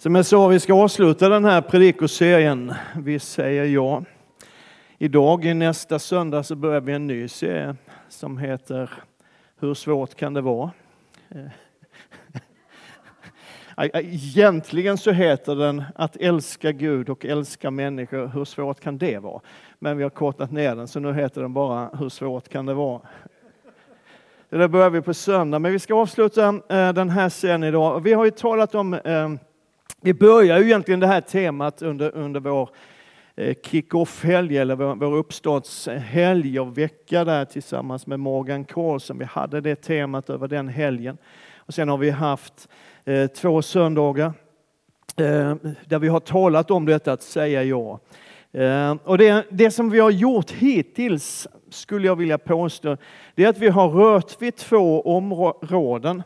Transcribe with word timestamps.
Som 0.00 0.14
jag 0.14 0.26
sa, 0.26 0.48
vi 0.48 0.60
ska 0.60 0.74
avsluta 0.74 1.28
den 1.28 1.44
här 1.44 1.60
predikoserien. 1.60 2.74
Vi 2.96 3.18
säger 3.18 3.64
ja. 3.64 4.02
Idag, 4.98 5.44
i 5.44 5.54
nästa 5.54 5.98
söndag, 5.98 6.42
så 6.42 6.54
börjar 6.54 6.80
vi 6.80 6.92
en 6.92 7.06
ny 7.06 7.28
serie 7.28 7.76
som 8.08 8.38
heter 8.38 8.90
Hur 9.58 9.74
svårt 9.74 10.14
kan 10.14 10.34
det 10.34 10.40
vara? 10.40 10.70
Eh, 11.28 11.44
egentligen 13.94 14.98
så 14.98 15.10
heter 15.10 15.54
den 15.54 15.84
Att 15.94 16.16
älska 16.16 16.72
Gud 16.72 17.08
och 17.08 17.24
älska 17.24 17.70
människor. 17.70 18.26
Hur 18.26 18.44
svårt 18.44 18.80
kan 18.80 18.98
det 18.98 19.18
vara? 19.18 19.40
Men 19.78 19.96
vi 19.96 20.02
har 20.02 20.10
kortat 20.10 20.52
ner 20.52 20.76
den, 20.76 20.88
så 20.88 21.00
nu 21.00 21.12
heter 21.12 21.40
den 21.40 21.52
bara 21.52 21.90
Hur 21.98 22.08
svårt 22.08 22.48
kan 22.48 22.66
det 22.66 22.74
vara? 22.74 23.00
Det 24.48 24.56
där 24.56 24.68
börjar 24.68 24.90
vi 24.90 25.00
på 25.00 25.14
söndag, 25.14 25.58
men 25.58 25.72
vi 25.72 25.78
ska 25.78 25.94
avsluta 25.94 26.48
eh, 26.48 26.92
den 26.92 27.10
här 27.10 27.28
serien 27.28 27.64
idag. 27.64 28.00
Vi 28.00 28.12
har 28.12 28.24
ju 28.24 28.30
talat 28.30 28.74
om 28.74 28.94
eh, 28.94 29.28
vi 30.00 30.14
börjar 30.14 30.58
ju 30.58 30.64
egentligen 30.64 31.00
det 31.00 31.06
här 31.06 31.20
temat 31.20 31.82
under, 31.82 32.16
under 32.16 32.40
vår 32.40 32.70
eh, 33.36 33.54
kick-off-helg 33.62 34.58
eller 34.58 34.76
vår, 34.76 34.94
vår 34.94 35.16
uppstartshelg 35.16 36.60
och 36.60 36.78
vecka 36.78 37.24
där 37.24 37.44
tillsammans 37.44 38.06
med 38.06 38.20
Morgan 38.20 38.64
Karlsson. 38.64 39.18
Vi 39.18 39.24
hade 39.24 39.60
det 39.60 39.76
temat 39.76 40.30
över 40.30 40.48
den 40.48 40.68
helgen. 40.68 41.18
Och 41.56 41.74
sen 41.74 41.88
har 41.88 41.98
vi 41.98 42.10
haft 42.10 42.68
eh, 43.04 43.26
två 43.26 43.62
söndagar 43.62 44.32
eh, 45.16 45.54
där 45.86 45.98
vi 45.98 46.08
har 46.08 46.20
talat 46.20 46.70
om 46.70 46.86
detta 46.86 47.12
att 47.12 47.22
säga 47.22 47.64
ja. 47.64 48.00
Eh, 48.52 48.96
och 49.04 49.18
det, 49.18 49.46
det 49.50 49.70
som 49.70 49.90
vi 49.90 49.98
har 49.98 50.10
gjort 50.10 50.50
hittills, 50.50 51.48
skulle 51.70 52.06
jag 52.06 52.16
vilja 52.16 52.38
påstå, 52.38 52.96
det 53.34 53.44
är 53.44 53.48
att 53.48 53.58
vi 53.58 53.68
har 53.68 53.88
rört 53.88 54.42
vid 54.42 54.56
två 54.56 55.00
områden 55.00 56.22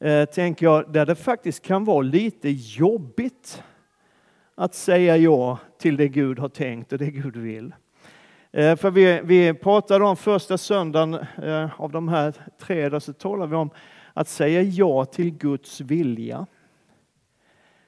eh, 0.00 0.24
tänker 0.24 0.66
jag, 0.66 0.92
där 0.92 1.06
det 1.06 1.14
faktiskt 1.14 1.62
kan 1.62 1.84
vara 1.84 2.02
lite 2.02 2.48
jobbigt 2.50 3.62
att 4.54 4.74
säga 4.74 5.16
ja 5.16 5.58
till 5.78 5.96
det 5.96 6.08
Gud 6.08 6.38
har 6.38 6.48
tänkt 6.48 6.92
och 6.92 6.98
det 6.98 7.10
Gud 7.10 7.36
vill. 7.36 7.74
Eh, 8.52 8.76
för 8.76 8.90
vi, 8.90 9.20
vi 9.24 9.54
pratade 9.54 10.04
om 10.04 10.16
första 10.16 10.58
söndagen 10.58 11.14
eh, 11.42 11.80
av 11.80 11.92
de 11.92 12.08
här 12.08 12.34
tre, 12.60 12.88
där 12.88 12.98
så 12.98 13.12
talar 13.12 13.46
vi 13.46 13.56
om 13.56 13.70
att 14.12 14.28
säga 14.28 14.62
ja 14.62 15.04
till 15.04 15.30
Guds 15.30 15.80
vilja. 15.80 16.46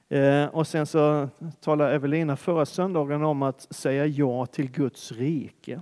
Eh, 0.09 0.45
och 0.45 0.67
sen 0.67 0.85
så 0.85 1.29
talade 1.61 1.95
Evelina 1.95 2.37
förra 2.37 2.65
söndagen 2.65 3.23
om 3.23 3.43
att 3.43 3.75
säga 3.75 4.05
ja 4.05 4.45
till 4.45 4.71
Guds 4.71 5.11
rike. 5.11 5.81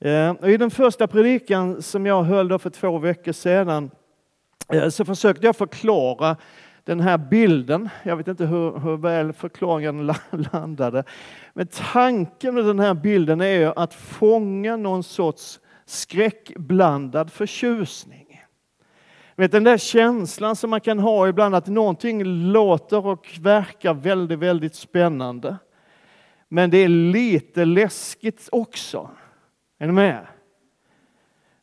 Eh, 0.00 0.30
och 0.30 0.50
I 0.50 0.56
den 0.56 0.70
första 0.70 1.06
predikan 1.06 1.82
som 1.82 2.06
jag 2.06 2.22
höll 2.22 2.58
för 2.58 2.70
två 2.70 2.98
veckor 2.98 3.32
sedan 3.32 3.90
Eh, 4.72 4.88
så 4.88 5.04
försökte 5.04 5.46
jag 5.46 5.56
förklara 5.56 6.36
den 6.84 7.00
här 7.00 7.18
bilden. 7.18 7.88
Jag 8.02 8.16
vet 8.16 8.28
inte 8.28 8.46
hur, 8.46 8.78
hur 8.78 8.96
väl 8.96 9.32
förklaringen 9.32 10.06
landade. 10.52 11.04
Men 11.52 11.66
tanken 11.92 12.54
med 12.54 12.64
den 12.64 12.80
här 12.80 12.94
bilden 12.94 13.40
är 13.40 13.78
att 13.78 13.94
fånga 13.94 14.76
någon 14.76 15.02
sorts 15.02 15.60
skräckblandad 15.86 17.32
förtjusning. 17.32 18.24
Vet, 19.36 19.52
den 19.52 19.64
där 19.64 19.78
känslan 19.78 20.56
som 20.56 20.70
man 20.70 20.80
kan 20.80 20.98
ha 20.98 21.28
ibland 21.28 21.54
att 21.54 21.66
någonting 21.66 22.24
låter 22.24 23.06
och 23.06 23.38
verkar 23.40 23.94
väldigt, 23.94 24.38
väldigt 24.38 24.74
spännande. 24.74 25.56
Men 26.48 26.70
det 26.70 26.78
är 26.78 26.88
lite 26.88 27.64
läskigt 27.64 28.48
också. 28.52 29.10
Är 29.78 29.86
ni 29.86 29.92
med? 29.92 30.26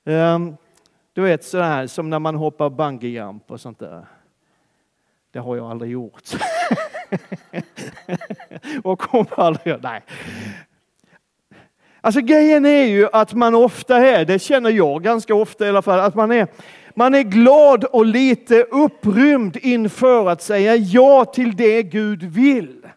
Um, 0.05 0.57
du 1.13 1.21
vet 1.21 1.43
sådär 1.43 1.87
som 1.87 2.09
när 2.09 2.19
man 2.19 2.35
hoppar 2.35 2.69
bungyjump 2.69 3.51
och 3.51 3.61
sånt 3.61 3.79
där. 3.79 4.05
Det 5.31 5.39
har 5.39 5.55
jag 5.55 5.71
aldrig 5.71 5.91
gjort. 5.91 6.23
och 8.83 8.99
kommer 8.99 9.39
aldrig 9.39 9.67
göra. 9.67 9.79
Nej. 9.83 10.03
Alltså 12.01 12.21
grejen 12.21 12.65
är 12.65 12.83
ju 12.83 13.07
att 13.13 13.33
man 13.33 13.55
ofta 13.55 13.97
är, 13.97 14.25
det 14.25 14.39
känner 14.39 14.69
jag 14.69 15.03
ganska 15.03 15.35
ofta 15.35 15.65
i 15.65 15.69
alla 15.69 15.81
fall, 15.81 15.99
att 15.99 16.15
man 16.15 16.31
är, 16.31 16.47
man 16.95 17.15
är 17.15 17.23
glad 17.23 17.83
och 17.83 18.05
lite 18.05 18.63
upprymd 18.63 19.57
inför 19.57 20.29
att 20.29 20.41
säga 20.41 20.75
ja 20.75 21.25
till 21.25 21.55
det 21.55 21.83
Gud 21.83 22.23
vill. 22.23 22.87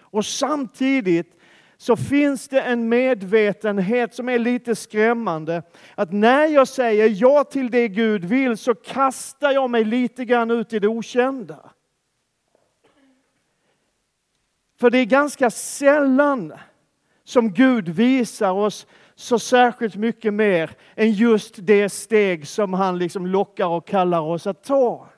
Och 0.00 0.26
samtidigt 0.26 1.38
så 1.82 1.96
finns 1.96 2.48
det 2.48 2.60
en 2.60 2.88
medvetenhet 2.88 4.14
som 4.14 4.28
är 4.28 4.38
lite 4.38 4.76
skrämmande. 4.76 5.62
Att 5.94 6.12
när 6.12 6.46
jag 6.46 6.68
säger 6.68 7.14
ja 7.22 7.44
till 7.44 7.70
det 7.70 7.88
Gud 7.88 8.24
vill 8.24 8.56
så 8.56 8.74
kastar 8.74 9.50
jag 9.50 9.70
mig 9.70 9.84
lite 9.84 10.24
grann 10.24 10.50
ut 10.50 10.72
i 10.72 10.78
det 10.78 10.88
okända. 10.88 11.70
För 14.80 14.90
det 14.90 14.98
är 14.98 15.04
ganska 15.04 15.50
sällan 15.50 16.52
som 17.24 17.52
Gud 17.52 17.88
visar 17.88 18.52
oss 18.52 18.86
så 19.14 19.38
särskilt 19.38 19.96
mycket 19.96 20.34
mer 20.34 20.70
än 20.94 21.12
just 21.12 21.54
det 21.58 21.88
steg 21.88 22.48
som 22.48 22.72
han 22.72 22.98
liksom 22.98 23.26
lockar 23.26 23.66
och 23.66 23.86
kallar 23.86 24.20
oss 24.20 24.46
att 24.46 24.64
ta. 24.64 25.08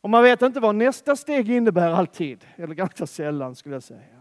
Och 0.00 0.10
man 0.10 0.22
vet 0.22 0.42
inte 0.42 0.60
vad 0.60 0.74
nästa 0.74 1.16
steg 1.16 1.50
innebär 1.50 1.90
alltid, 1.90 2.44
eller 2.56 2.74
ganska 2.74 3.06
sällan 3.06 3.56
skulle 3.56 3.74
jag 3.74 3.82
säga. 3.82 4.11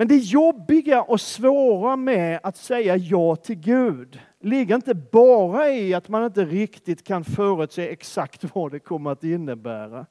Men 0.00 0.08
det 0.08 0.16
jobbiga 0.16 1.02
och 1.02 1.20
svåra 1.20 1.96
med 1.96 2.40
att 2.42 2.56
säga 2.56 2.96
ja 2.96 3.36
till 3.36 3.56
Gud 3.56 4.20
ligger 4.40 4.74
inte 4.74 4.94
bara 4.94 5.70
i 5.70 5.94
att 5.94 6.08
man 6.08 6.24
inte 6.24 6.44
riktigt 6.44 7.04
kan 7.04 7.24
förutse 7.24 7.88
exakt 7.88 8.44
vad 8.54 8.72
det 8.72 8.78
kommer 8.78 9.10
att 9.10 9.24
innebära. 9.24 10.06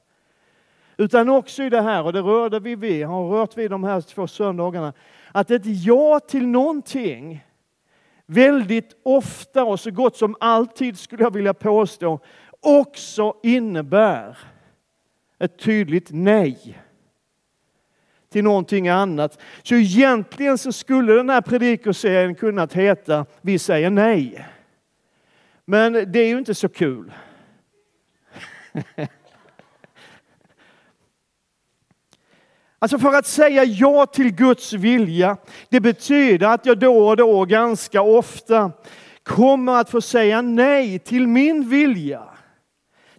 Utan 0.96 1.28
också 1.28 1.62
i 1.62 1.70
det 1.70 1.80
här, 1.80 2.04
och 2.04 2.12
det 2.12 2.20
rörde 2.20 2.60
vi 2.60 2.76
vid, 2.76 3.06
har 3.06 3.28
rört 3.28 3.58
vid 3.58 3.70
de 3.70 3.84
här 3.84 4.00
två 4.00 4.26
söndagarna, 4.26 4.92
att 5.32 5.50
ett 5.50 5.84
ja 5.84 6.20
till 6.20 6.46
någonting 6.46 7.44
väldigt 8.26 8.96
ofta 9.02 9.64
och 9.64 9.80
så 9.80 9.90
gott 9.90 10.16
som 10.16 10.36
alltid 10.40 10.98
skulle 10.98 11.22
jag 11.22 11.34
vilja 11.34 11.54
påstå 11.54 12.20
också 12.60 13.34
innebär 13.42 14.38
ett 15.38 15.58
tydligt 15.58 16.08
nej 16.12 16.78
till 18.38 18.44
någonting 18.44 18.88
annat. 18.88 19.38
Så 19.62 19.74
egentligen 19.74 20.58
så 20.58 20.72
skulle 20.72 21.12
den 21.12 21.30
här 21.30 21.40
predikoserien 21.40 22.34
kunnat 22.34 22.72
heta 22.72 23.26
Vi 23.40 23.58
säger 23.58 23.90
nej. 23.90 24.46
Men 25.64 25.92
det 25.92 26.18
är 26.18 26.28
ju 26.28 26.38
inte 26.38 26.54
så 26.54 26.68
kul. 26.68 27.12
Alltså 32.80 32.98
för 32.98 33.14
att 33.14 33.26
säga 33.26 33.64
ja 33.64 34.06
till 34.06 34.34
Guds 34.34 34.72
vilja, 34.72 35.36
det 35.68 35.80
betyder 35.80 36.46
att 36.46 36.66
jag 36.66 36.78
då 36.78 37.08
och 37.08 37.16
då 37.16 37.44
ganska 37.44 38.02
ofta 38.02 38.72
kommer 39.22 39.80
att 39.80 39.90
få 39.90 40.00
säga 40.00 40.42
nej 40.42 40.98
till 40.98 41.26
min 41.28 41.68
vilja, 41.68 42.22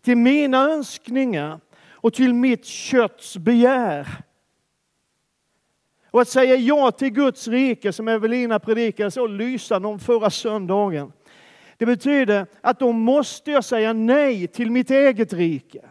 till 0.01 0.17
mina 0.17 0.71
önskningar 0.71 1.59
och 1.91 2.13
till 2.13 2.33
mitt 2.33 2.65
kötts 2.65 3.37
begär. 3.37 4.07
Och 6.11 6.21
att 6.21 6.29
säga 6.29 6.55
ja 6.55 6.91
till 6.91 7.09
Guds 7.09 7.47
rike, 7.47 7.93
som 7.93 8.07
Evelina 8.07 8.59
predikade 8.59 9.11
så 9.11 9.27
lysande 9.27 9.87
om 9.87 9.99
förra 9.99 10.29
söndagen. 10.29 11.11
Det 11.77 11.85
betyder 11.85 12.45
att 12.61 12.79
då 12.79 12.91
måste 12.91 13.51
jag 13.51 13.63
säga 13.63 13.93
nej 13.93 14.47
till 14.47 14.71
mitt 14.71 14.91
eget 14.91 15.33
rike. 15.33 15.81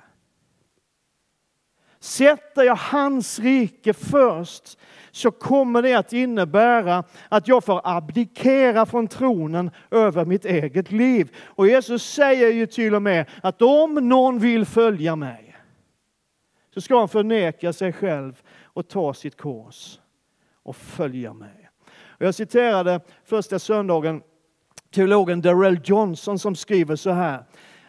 Sätter 2.01 2.63
jag 2.63 2.77
hans 2.77 3.39
rike 3.39 3.95
först 3.95 4.79
så 5.11 5.31
kommer 5.31 5.83
det 5.83 5.95
att 5.95 6.13
innebära 6.13 7.05
att 7.29 7.49
jag 7.49 7.65
får 7.65 7.81
abdikera 7.85 8.87
från 8.87 9.09
tronen 9.09 9.71
över 9.91 10.25
mitt 10.25 10.45
eget 10.45 10.93
liv. 10.93 11.37
Och 11.45 11.69
Jesus 11.69 12.13
säger 12.13 12.49
ju 12.49 12.67
till 12.67 12.95
och 12.95 13.03
med 13.03 13.27
att 13.43 13.63
om 13.63 13.95
någon 13.95 14.39
vill 14.39 14.65
följa 14.65 15.17
mig 15.17 15.57
så 16.75 16.81
ska 16.81 16.99
han 16.99 17.09
förneka 17.09 17.73
sig 17.73 17.93
själv 17.93 18.43
och 18.63 18.89
ta 18.89 19.15
sitt 19.15 19.37
kors 19.37 19.99
och 20.69 20.77
följa 20.77 21.33
mig. 21.33 21.71
Jag 22.19 22.35
citerade 22.35 23.01
första 23.25 23.59
söndagen 23.59 24.23
teologen 24.95 25.41
Darrell 25.41 25.81
Johnson 25.85 26.39
som 26.39 26.57
skriver 26.57 26.97
så 26.97 27.11
här. 27.11 27.45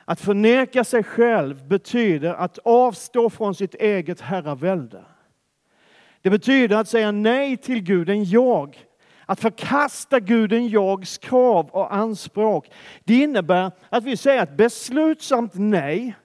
Att 0.05 0.21
förneka 0.21 0.83
sig 0.83 1.03
själv 1.03 1.67
betyder 1.67 2.33
att 2.33 2.57
avstå 2.57 3.29
från 3.29 3.55
sitt 3.55 3.75
eget 3.75 4.21
herravälde. 4.21 5.05
Det 6.21 6.29
betyder 6.29 6.75
att 6.75 6.87
säga 6.87 7.11
nej 7.11 7.57
till 7.57 7.81
guden 7.81 8.23
jag. 8.23 8.85
Att 9.25 9.39
förkasta 9.39 10.19
guden 10.19 10.67
jags 10.67 11.17
krav 11.17 11.69
och 11.69 11.93
anspråk. 11.93 12.71
Det 13.03 13.15
innebär 13.15 13.71
att 13.89 14.03
vi 14.03 14.17
säger 14.17 14.43
ett 14.43 14.57
beslutsamt 14.57 15.53
nej. 15.55 16.15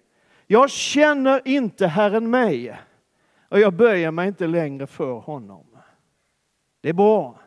Jag 0.47 0.71
känner 0.71 1.41
inte 1.45 1.87
Herren 1.87 2.31
mig 2.31 2.81
och 3.49 3.61
jag 3.61 3.73
böjer 3.73 4.11
mig 4.11 4.29
inte 4.29 4.47
längre 4.47 4.87
för 4.87 5.13
honom. 5.13 5.74
Det 6.85 6.89
är 6.89 6.95
bra. 6.95 7.39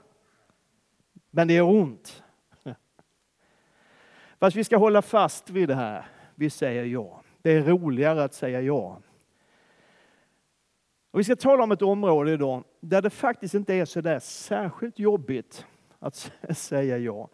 Men 1.32 1.48
det 1.48 1.54
gör 1.54 1.64
ont. 1.64 2.24
Fast 4.40 4.58
vi 4.58 4.64
ska 4.64 4.78
hålla 4.78 5.02
fast 5.02 5.50
vid 5.50 5.70
det 5.70 5.76
här. 5.76 6.06
Vi 6.36 6.50
säger 6.50 6.86
ja. 6.86 7.22
Det 7.42 7.52
är 7.52 7.64
roligare 7.64 8.24
att 8.24 8.34
säga 8.34 8.62
ja. 8.62 9.02
Och 11.12 11.20
vi 11.20 11.24
ska 11.24 11.36
tala 11.36 11.64
om 11.64 11.72
ett 11.72 11.82
område 11.82 12.32
idag 12.32 12.64
där 12.80 13.02
det 13.02 13.10
faktiskt 13.10 13.54
inte 13.54 13.74
är 13.74 13.86
så 13.86 14.02
där 14.02 14.20
särskilt 14.20 15.00
jobbigt 15.00 15.66
att 16.00 16.32
säga 16.58 16.98
ja. 16.98 17.30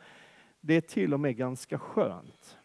Det 0.62 0.74
är 0.74 0.82
till 0.82 1.14
och 1.14 1.20
med 1.20 1.36
ganska 1.36 1.80
skönt. 1.80 2.58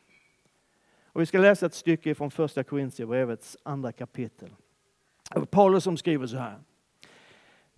Och 1.05 1.21
vi 1.21 1.27
ska 1.27 1.39
läsa 1.39 1.67
ett 1.67 1.75
stycke 1.75 2.15
från 2.15 2.31
första 2.31 2.65
Korintierbrevets 2.65 3.57
andra 3.63 3.93
kapitel. 3.93 4.51
Paulus 5.51 5.85
som 5.85 5.97
skriver 5.97 6.27
så 6.27 6.37
här. 6.37 6.59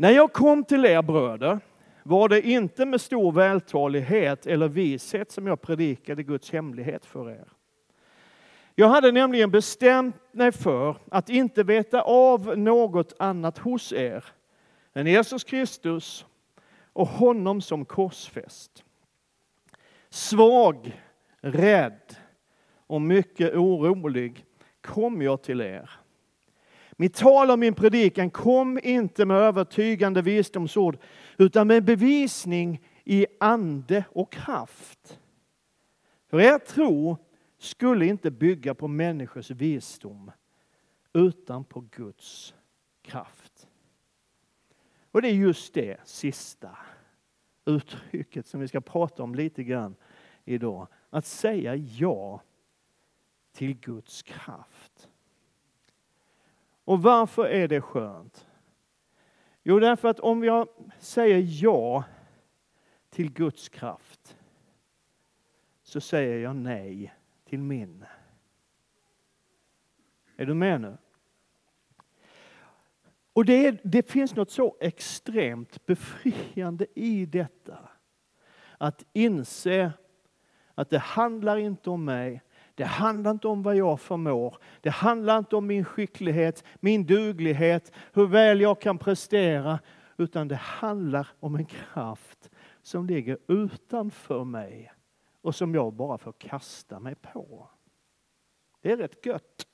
När 0.01 0.11
jag 0.11 0.33
kom 0.33 0.65
till 0.65 0.85
er 0.85 1.03
bröder 1.03 1.61
var 2.03 2.29
det 2.29 2.43
inte 2.43 2.87
med 2.87 3.01
stor 3.01 3.33
vältalighet 3.33 4.47
eller 4.47 4.69
vishet 4.69 5.31
som 5.31 5.47
jag 5.47 5.61
predikade 5.61 6.23
Guds 6.23 6.51
hemlighet 6.51 7.07
för 7.07 7.31
er. 7.31 7.49
Jag 8.75 8.89
hade 8.89 9.13
nämligen 9.13 9.51
bestämt 9.51 10.17
mig 10.33 10.53
för 10.53 10.97
att 11.11 11.29
inte 11.29 11.63
veta 11.63 12.03
av 12.03 12.59
något 12.59 13.13
annat 13.19 13.59
hos 13.59 13.93
er 13.93 14.25
än 14.95 15.07
Jesus 15.07 15.45
Kristus 15.45 16.27
och 16.93 17.09
honom 17.09 17.61
som 17.61 17.85
korsfäst. 17.85 18.85
Svag, 20.11 21.01
rädd 21.41 22.17
och 22.87 23.03
mycket 23.03 23.55
orolig 23.55 24.45
kom 24.81 25.23
jag 25.23 25.43
till 25.43 25.61
er. 25.61 25.91
Mitt 27.01 27.15
tal 27.15 27.51
och 27.51 27.59
min 27.59 27.75
predikan 27.75 28.31
kom 28.31 28.81
inte 28.83 29.27
med 29.27 29.37
övertygande 29.37 30.23
visdomsord 30.23 30.99
utan 31.39 31.67
med 31.67 31.85
bevisning 31.85 32.87
i 33.05 33.27
ande 33.41 34.05
och 34.13 34.33
kraft. 34.33 35.21
För 36.29 36.41
er 36.41 36.59
tro 36.59 37.17
skulle 37.59 38.07
inte 38.07 38.31
bygga 38.31 38.75
på 38.75 38.89
människors 38.89 39.51
visdom 39.51 40.31
utan 41.13 41.65
på 41.65 41.85
Guds 41.91 42.55
kraft. 43.03 43.69
Och 45.11 45.23
det 45.23 45.29
är 45.29 45.35
just 45.35 45.75
det 45.75 46.01
sista 46.05 46.79
uttrycket 47.65 48.47
som 48.47 48.61
vi 48.61 48.69
ska 48.69 48.81
prata 48.81 49.23
om 49.23 49.35
lite 49.35 49.65
grann 49.65 49.97
idag. 50.45 50.89
Att 51.11 51.27
säga 51.27 51.77
ja 51.77 52.43
till 53.53 53.75
Guds 53.75 54.23
kraft. 54.23 55.10
Och 56.91 57.03
varför 57.03 57.47
är 57.47 57.69
det 57.69 57.81
skönt? 57.81 58.47
Jo, 59.63 59.79
därför 59.79 60.09
att 60.09 60.21
om 60.21 60.45
jag 60.45 60.69
säger 60.99 61.65
ja 61.65 62.05
till 63.11 63.33
Guds 63.33 63.69
kraft 63.69 64.37
så 65.83 66.01
säger 66.01 66.39
jag 66.39 66.57
nej 66.57 67.15
till 67.45 67.59
min. 67.59 68.05
Är 70.37 70.47
du 70.47 70.55
med 70.55 70.81
nu? 70.81 70.97
Och 73.33 73.45
det, 73.45 73.67
är, 73.67 73.81
det 73.85 74.11
finns 74.11 74.35
något 74.35 74.51
så 74.51 74.77
extremt 74.81 75.87
befriande 75.87 76.87
i 76.95 77.27
detta. 77.27 77.79
Att 78.79 79.05
inse 79.13 79.93
att 80.75 80.91
det 80.91 80.99
handlar 80.99 81.57
inte 81.57 81.91
om 81.91 82.05
mig, 82.05 82.43
det 82.81 82.87
handlar 82.87 83.31
inte 83.31 83.49
om 83.49 83.63
vad 83.63 83.77
jag 83.77 84.01
förmår. 84.01 84.57
Det 84.81 84.91
handlar 84.91 85.39
inte 85.39 85.57
om 85.57 85.67
min 85.67 85.85
skicklighet, 85.85 86.65
min 86.81 87.07
duglighet, 87.07 87.93
hur 88.13 88.27
väl 88.27 88.61
jag 88.61 88.81
kan 88.81 88.99
prestera. 88.99 89.79
Utan 90.17 90.49
det 90.49 90.57
handlar 90.57 91.29
om 91.41 91.55
en 91.55 91.65
kraft 91.65 92.51
som 92.83 93.07
ligger 93.07 93.39
utanför 93.49 94.45
mig 94.45 94.93
och 95.43 95.55
som 95.55 95.75
jag 95.75 95.93
bara 95.93 96.19
får 96.19 96.33
kasta 96.33 97.01
mig 97.01 97.15
på. 97.15 97.69
Det 98.83 98.93
är 98.93 98.97
rätt 98.97 99.27
gött. 99.27 99.67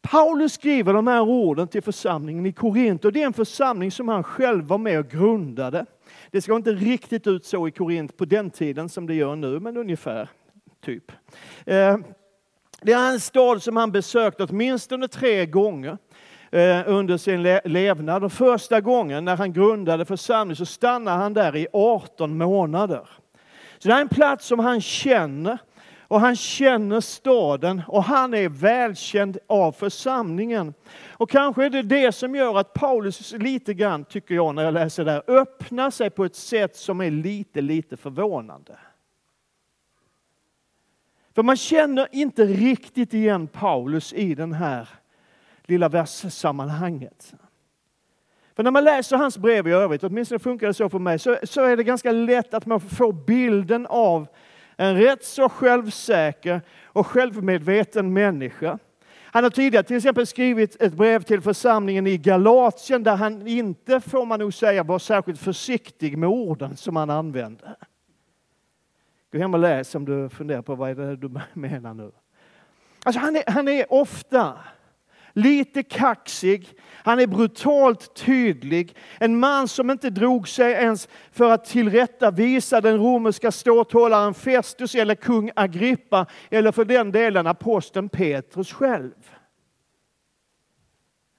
Paulus 0.00 0.52
skriver 0.52 0.92
de 0.92 1.06
här 1.06 1.20
orden 1.20 1.68
till 1.68 1.82
församlingen 1.82 2.46
i 2.46 2.52
Korint 2.52 3.04
och 3.04 3.12
det 3.12 3.22
är 3.22 3.26
en 3.26 3.32
församling 3.32 3.90
som 3.90 4.08
han 4.08 4.24
själv 4.24 4.64
var 4.64 4.78
med 4.78 4.98
och 4.98 5.08
grundade. 5.08 5.86
Det 6.30 6.40
ska 6.40 6.56
inte 6.56 6.72
riktigt 6.72 7.26
ut 7.26 7.44
så 7.46 7.68
i 7.68 7.70
Korint 7.70 8.16
på 8.16 8.24
den 8.24 8.50
tiden 8.50 8.88
som 8.88 9.06
det 9.06 9.14
gör 9.14 9.36
nu, 9.36 9.60
men 9.60 9.76
ungefär. 9.76 10.28
typ. 10.80 11.12
Eh, 11.66 11.96
det 12.82 12.92
är 12.92 13.10
en 13.10 13.20
stad 13.20 13.62
som 13.62 13.76
han 13.76 13.92
besökt 13.92 14.40
åtminstone 14.40 15.08
tre 15.08 15.46
gånger 15.46 15.98
eh, 16.50 16.82
under 16.86 17.16
sin 17.16 17.42
levnad. 17.64 18.24
Och 18.24 18.32
första 18.32 18.80
gången 18.80 19.24
när 19.24 19.36
han 19.36 19.52
grundade 19.52 20.04
församlingen 20.04 20.56
så 20.56 20.66
stannade 20.66 21.16
han 21.16 21.34
där 21.34 21.56
i 21.56 21.66
18 21.72 22.38
månader. 22.38 23.08
Så 23.78 23.88
det 23.88 23.94
är 23.94 24.00
en 24.00 24.08
plats 24.08 24.46
som 24.46 24.58
han 24.58 24.80
känner 24.80 25.58
och 26.08 26.20
han 26.20 26.36
känner 26.36 27.00
staden 27.00 27.82
och 27.86 28.04
han 28.04 28.34
är 28.34 28.48
välkänd 28.48 29.38
av 29.46 29.72
församlingen. 29.72 30.74
Och 31.08 31.30
kanske 31.30 31.64
är 31.64 31.70
det 31.70 31.82
det 31.82 32.12
som 32.12 32.34
gör 32.34 32.58
att 32.58 32.72
Paulus 32.72 33.32
lite 33.32 33.74
grann, 33.74 34.04
tycker 34.04 34.34
jag 34.34 34.54
när 34.54 34.64
jag 34.64 34.74
läser 34.74 35.04
det 35.04 35.10
här, 35.10 35.22
öppnar 35.26 35.90
sig 35.90 36.10
på 36.10 36.24
ett 36.24 36.36
sätt 36.36 36.76
som 36.76 37.00
är 37.00 37.10
lite, 37.10 37.60
lite 37.60 37.96
förvånande. 37.96 38.78
För 41.34 41.42
man 41.42 41.56
känner 41.56 42.08
inte 42.12 42.44
riktigt 42.44 43.14
igen 43.14 43.46
Paulus 43.46 44.12
i 44.12 44.34
den 44.34 44.52
här 44.52 44.88
lilla 45.64 45.88
verssammanhanget. 45.88 47.34
För 48.56 48.62
när 48.62 48.70
man 48.70 48.84
läser 48.84 49.16
hans 49.16 49.38
brev 49.38 49.68
i 49.68 49.70
övrigt, 49.70 50.04
åtminstone 50.04 50.38
funkar 50.38 50.66
det 50.66 50.74
så 50.74 50.88
för 50.88 50.98
mig, 50.98 51.18
så, 51.18 51.36
så 51.42 51.64
är 51.64 51.76
det 51.76 51.84
ganska 51.84 52.12
lätt 52.12 52.54
att 52.54 52.66
man 52.66 52.80
får 52.80 53.12
bilden 53.12 53.86
av 53.86 54.26
en 54.80 54.96
rätt 54.96 55.24
så 55.24 55.48
självsäker 55.48 56.60
och 56.84 57.06
självmedveten 57.06 58.12
människa. 58.12 58.78
Han 59.30 59.44
har 59.44 59.50
tidigare 59.50 59.84
till 59.84 59.96
exempel 59.96 60.26
skrivit 60.26 60.82
ett 60.82 60.92
brev 60.92 61.22
till 61.22 61.40
församlingen 61.40 62.06
i 62.06 62.18
Galatien 62.18 63.02
där 63.02 63.16
han 63.16 63.46
inte, 63.46 64.00
får 64.00 64.26
man 64.26 64.40
nog 64.40 64.54
säga, 64.54 64.82
var 64.82 64.98
särskilt 64.98 65.40
försiktig 65.40 66.18
med 66.18 66.28
orden 66.28 66.76
som 66.76 66.96
han 66.96 67.10
använde. 67.10 67.76
Gå 69.32 69.38
hem 69.38 69.54
och 69.54 69.60
läs 69.60 69.94
om 69.94 70.04
du 70.04 70.28
funderar 70.28 70.62
på 70.62 70.74
vad 70.74 70.90
är 70.90 70.94
det 70.94 71.16
du 71.16 71.30
menar 71.52 71.94
nu. 71.94 72.12
Alltså 73.04 73.20
han, 73.20 73.36
är, 73.36 73.42
han 73.46 73.68
är 73.68 73.92
ofta 73.92 74.58
lite 75.32 75.82
kaxig, 75.82 76.68
han 77.08 77.20
är 77.20 77.26
brutalt 77.26 78.14
tydlig. 78.14 78.96
En 79.20 79.38
man 79.38 79.68
som 79.68 79.90
inte 79.90 80.10
drog 80.10 80.48
sig 80.48 80.72
ens 80.72 81.08
för 81.30 81.50
att 81.50 81.64
tillrättavisa 81.64 82.80
den 82.80 82.98
romerska 82.98 83.52
ståthållaren 83.52 84.34
Festus 84.34 84.94
eller 84.94 85.14
kung 85.14 85.50
Agrippa 85.56 86.26
eller 86.50 86.72
för 86.72 86.84
den 86.84 87.12
delen 87.12 87.46
aposteln 87.46 88.08
Petrus 88.08 88.72
själv. 88.72 89.36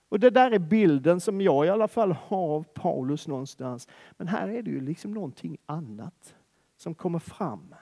Och 0.10 0.20
det 0.20 0.30
där 0.30 0.52
är 0.52 0.60
bilden 0.60 1.20
som 1.20 1.42
jag 1.42 1.66
i 1.66 1.70
alla 1.70 1.88
fall 1.88 2.12
har 2.12 2.56
av 2.56 2.64
Paulus 2.64 3.28
någonstans. 3.28 3.88
Men 4.18 4.28
här 4.28 4.48
är 4.48 4.62
det 4.62 4.72
ju 4.72 4.82
liksom 4.82 5.14
någonting 5.14 5.58
annat 5.66 6.36
som 6.78 6.96
kommer 6.96 7.20
fram. 7.20 7.76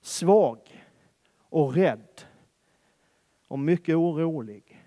Svag 0.00 0.58
och 1.48 1.74
rädd 1.74 2.22
och 3.48 3.58
mycket 3.58 3.96
orolig 3.96 4.84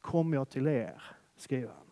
kom 0.00 0.32
jag 0.32 0.48
till 0.48 0.66
er, 0.66 1.13
skriver 1.44 1.72
han. 1.72 1.90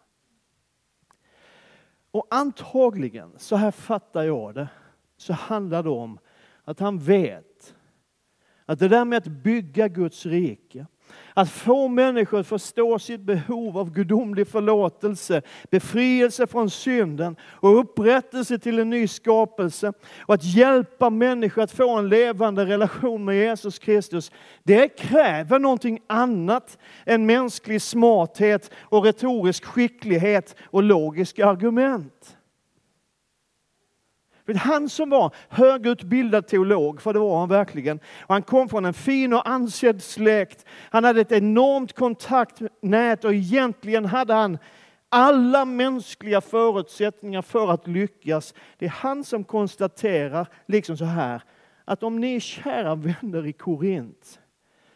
Och 2.10 2.26
antagligen, 2.30 3.38
så 3.38 3.56
här 3.56 3.70
fattar 3.70 4.22
jag 4.22 4.54
det, 4.54 4.68
så 5.16 5.32
handlar 5.32 5.82
det 5.82 5.90
om 5.90 6.18
att 6.64 6.80
han 6.80 6.98
vet 6.98 7.76
att 8.66 8.78
det 8.78 8.88
där 8.88 9.04
med 9.04 9.16
att 9.16 9.26
bygga 9.26 9.88
Guds 9.88 10.26
rike, 10.26 10.86
att 11.34 11.50
få 11.50 11.88
människor 11.88 12.40
att 12.40 12.46
förstå 12.46 12.98
sitt 12.98 13.20
behov 13.20 13.78
av 13.78 13.92
gudomlig 13.92 14.48
förlåtelse, 14.48 15.42
befrielse 15.70 16.46
från 16.46 16.70
synden 16.70 17.36
och 17.42 17.78
upprättelse 17.78 18.58
till 18.58 18.78
en 18.78 18.90
ny 18.90 19.08
skapelse 19.08 19.92
och 20.20 20.34
att 20.34 20.44
hjälpa 20.44 21.10
människor 21.10 21.62
att 21.62 21.72
få 21.72 21.98
en 21.98 22.08
levande 22.08 22.64
relation 22.66 23.24
med 23.24 23.36
Jesus 23.36 23.78
Kristus. 23.78 24.32
Det 24.62 24.88
kräver 24.88 25.58
någonting 25.58 26.00
annat 26.06 26.78
än 27.06 27.26
mänsklig 27.26 27.82
smarthet 27.82 28.70
och 28.80 29.04
retorisk 29.04 29.64
skicklighet 29.64 30.56
och 30.62 30.82
logiska 30.82 31.46
argument. 31.46 32.36
Han 34.56 34.88
som 34.88 35.10
var 35.10 35.34
högutbildad 35.48 36.46
teolog, 36.46 37.02
för 37.02 37.12
det 37.12 37.18
var 37.18 37.40
han 37.40 37.48
verkligen, 37.48 38.00
och 38.20 38.34
han 38.34 38.42
kom 38.42 38.68
från 38.68 38.84
en 38.84 38.94
fin 38.94 39.32
och 39.32 39.48
ansedd 39.48 40.02
släkt. 40.02 40.66
Han 40.90 41.04
hade 41.04 41.20
ett 41.20 41.32
enormt 41.32 41.92
kontaktnät 41.92 43.24
och 43.24 43.34
egentligen 43.34 44.04
hade 44.04 44.34
han 44.34 44.58
alla 45.08 45.64
mänskliga 45.64 46.40
förutsättningar 46.40 47.42
för 47.42 47.70
att 47.70 47.86
lyckas. 47.86 48.54
Det 48.78 48.84
är 48.84 48.90
han 48.90 49.24
som 49.24 49.44
konstaterar, 49.44 50.48
liksom 50.66 50.96
så 50.96 51.04
här, 51.04 51.42
att 51.84 52.02
om 52.02 52.20
ni 52.20 52.40
kära 52.40 52.94
vänner 52.94 53.46
i 53.46 53.52
Korint 53.52 54.40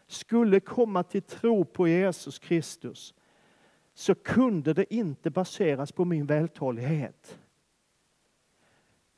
skulle 0.07 0.61
komma 0.61 1.03
till 1.03 1.23
tro 1.23 1.65
på 1.65 1.89
Jesus 1.89 2.39
Kristus 2.39 3.15
så 3.95 4.15
kunde 4.15 4.73
det 4.73 4.95
inte 4.95 5.31
baseras 5.31 5.93
på 5.93 6.05
min 6.05 6.27
vältalighet 6.27 7.39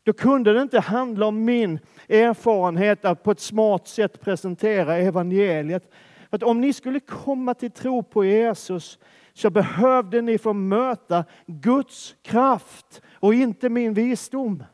då 0.09 0.13
kunde 0.13 0.53
det 0.53 0.63
inte 0.63 0.81
handla 0.81 1.27
om 1.27 1.45
min 1.45 1.79
erfarenhet 2.09 3.05
att 3.05 3.23
på 3.23 3.31
ett 3.31 3.41
smart 3.41 3.89
sätt 3.89 4.21
presentera 4.21 4.97
evangeliet. 4.97 5.91
För 6.31 6.37
att 6.37 6.43
om 6.43 6.61
ni 6.61 6.73
skulle 6.73 7.01
komma 7.01 7.55
till 7.55 7.71
tro 7.71 8.03
på 8.03 8.25
Jesus 8.25 8.99
så 9.33 9.51
behövde 9.51 10.23
ni 10.23 10.39
få 10.39 10.53
möta 10.53 11.25
Guds 11.47 12.17
kraft 12.23 13.03
och 13.13 13.35
inte 13.35 13.69
min 13.69 13.95
visdom. 13.95 14.65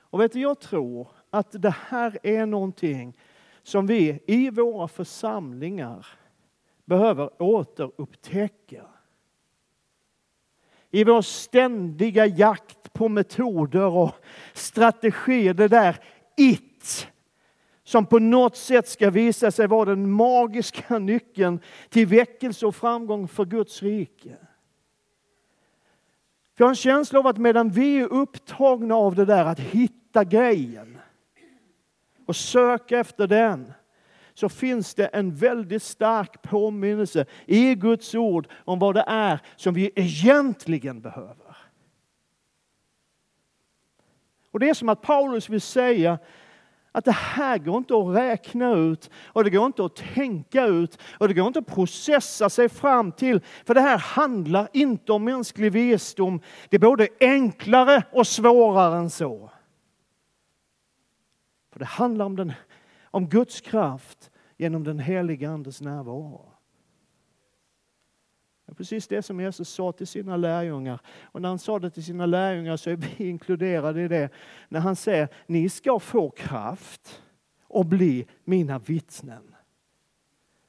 Och 0.00 0.20
vet 0.20 0.32
du, 0.32 0.40
jag 0.40 0.60
tror 0.60 1.08
att 1.30 1.62
det 1.62 1.74
här 1.88 2.18
är 2.22 2.46
någonting 2.46 3.18
som 3.62 3.86
vi 3.86 4.20
i 4.26 4.50
våra 4.50 4.88
församlingar 4.88 6.06
behöver 6.84 7.42
återupptäcka. 7.42 8.86
I 10.98 11.04
vår 11.04 11.22
ständiga 11.22 12.26
jakt 12.26 12.92
på 12.92 13.08
metoder 13.08 13.86
och 13.86 14.14
strategier, 14.52 15.54
det 15.54 15.68
där 15.68 15.96
it 16.36 17.08
som 17.84 18.06
på 18.06 18.18
något 18.18 18.56
sätt 18.56 18.88
ska 18.88 19.10
visa 19.10 19.50
sig 19.50 19.66
vara 19.66 19.84
den 19.84 20.10
magiska 20.10 20.98
nyckeln 20.98 21.60
till 21.88 22.06
väckelse 22.06 22.66
och 22.66 22.76
framgång 22.76 23.28
för 23.28 23.44
Guds 23.44 23.82
rike. 23.82 24.36
Jag 26.56 26.66
har 26.66 26.70
en 26.70 26.76
känsla 26.76 27.18
av 27.18 27.26
att 27.26 27.38
medan 27.38 27.70
vi 27.70 27.98
är 27.98 28.12
upptagna 28.12 28.94
av 28.94 29.14
det 29.14 29.24
där 29.24 29.44
att 29.44 29.60
hitta 29.60 30.24
grejen 30.24 30.98
och 32.26 32.36
söka 32.36 32.98
efter 32.98 33.26
den 33.26 33.72
så 34.38 34.48
finns 34.48 34.94
det 34.94 35.06
en 35.06 35.34
väldigt 35.34 35.82
stark 35.82 36.42
påminnelse 36.42 37.26
i 37.46 37.74
Guds 37.74 38.14
ord 38.14 38.48
om 38.64 38.78
vad 38.78 38.94
det 38.94 39.04
är 39.06 39.40
som 39.56 39.74
vi 39.74 39.90
egentligen 39.96 41.00
behöver. 41.00 41.56
Och 44.50 44.60
Det 44.60 44.68
är 44.68 44.74
som 44.74 44.88
att 44.88 45.02
Paulus 45.02 45.48
vill 45.48 45.60
säga 45.60 46.18
att 46.92 47.04
det 47.04 47.12
här 47.12 47.58
går 47.58 47.76
inte 47.76 47.94
att 47.94 48.16
räkna 48.16 48.74
ut 48.74 49.10
och 49.26 49.44
det 49.44 49.50
går 49.50 49.66
inte 49.66 49.84
att 49.84 49.96
tänka 49.96 50.66
ut 50.66 50.98
och 51.18 51.28
det 51.28 51.34
går 51.34 51.46
inte 51.46 51.58
att 51.58 51.74
processa 51.74 52.50
sig 52.50 52.68
fram 52.68 53.12
till. 53.12 53.40
För 53.64 53.74
det 53.74 53.80
här 53.80 53.98
handlar 53.98 54.68
inte 54.72 55.12
om 55.12 55.24
mänsklig 55.24 55.72
visdom. 55.72 56.40
Det 56.68 56.76
är 56.76 56.80
både 56.80 57.08
enklare 57.20 58.02
och 58.12 58.26
svårare 58.26 58.96
än 58.96 59.10
så. 59.10 59.50
För 61.72 61.78
det 61.78 61.84
handlar 61.84 62.24
om, 62.24 62.36
den, 62.36 62.52
om 63.10 63.28
Guds 63.28 63.60
kraft 63.60 64.30
genom 64.56 64.84
den 64.84 64.98
helige 64.98 65.50
Andes 65.50 65.80
närvaro. 65.80 66.52
Det 68.66 68.72
är 68.72 68.74
precis 68.74 69.08
det 69.08 69.22
som 69.22 69.40
Jesus 69.40 69.68
sa 69.68 69.92
till 69.92 70.06
sina 70.06 70.36
lärjungar. 70.36 71.00
Och 71.22 71.42
när 71.42 71.48
han 71.48 71.58
sa 71.58 71.78
det 71.78 71.90
till 71.90 72.04
sina 72.04 72.26
lärjungar 72.26 72.76
så 72.76 72.90
är 72.90 72.96
vi 72.96 73.28
inkluderade 73.28 74.02
i 74.02 74.08
det. 74.08 74.30
När 74.68 74.80
han 74.80 74.96
säger, 74.96 75.28
ni 75.46 75.68
ska 75.68 75.98
få 75.98 76.30
kraft 76.30 77.22
och 77.62 77.86
bli 77.86 78.26
mina 78.44 78.78
vittnen. 78.78 79.54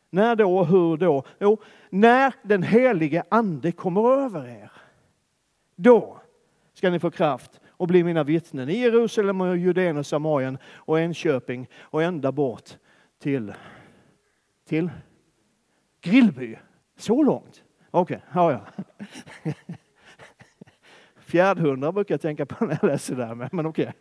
När 0.10 0.36
då 0.36 0.58
och 0.58 0.67
hur 0.67 0.98
då? 0.98 1.24
Jo, 1.39 1.62
när 1.89 2.34
den 2.43 2.63
helige 2.63 3.24
Ande 3.29 3.72
kommer 3.72 4.01
över 4.01 4.48
er. 4.48 4.72
Då 5.75 6.22
ska 6.74 6.89
ni 6.89 7.00
få 7.00 7.12
kraft 7.12 7.62
och 7.79 7.88
bli 7.88 8.03
mina 8.03 8.24
vittnen 8.24 8.69
i 8.69 8.77
Jerusalem 8.77 9.41
och 9.41 9.57
Judeen 9.57 9.98
och 9.98 10.05
Samarien 10.05 10.57
och 10.74 11.00
Enköping 11.00 11.67
och 11.79 12.03
ända 12.03 12.31
bort 12.31 12.69
till, 13.19 13.53
till 14.65 14.89
Grillby. 16.01 16.57
Så 16.98 17.24
långt. 17.24 17.63
Okej, 17.91 18.17
okay, 18.17 18.29
ja, 18.33 18.51
ja. 18.51 19.53
Fjärdhundra 21.19 21.91
brukar 21.91 22.13
jag 22.13 22.21
tänka 22.21 22.45
på 22.45 22.65
när 22.65 22.77
jag 22.81 22.88
läser 22.88 23.15
det 23.15 23.25
här, 23.25 23.50
men 23.51 23.65
okej. 23.65 23.93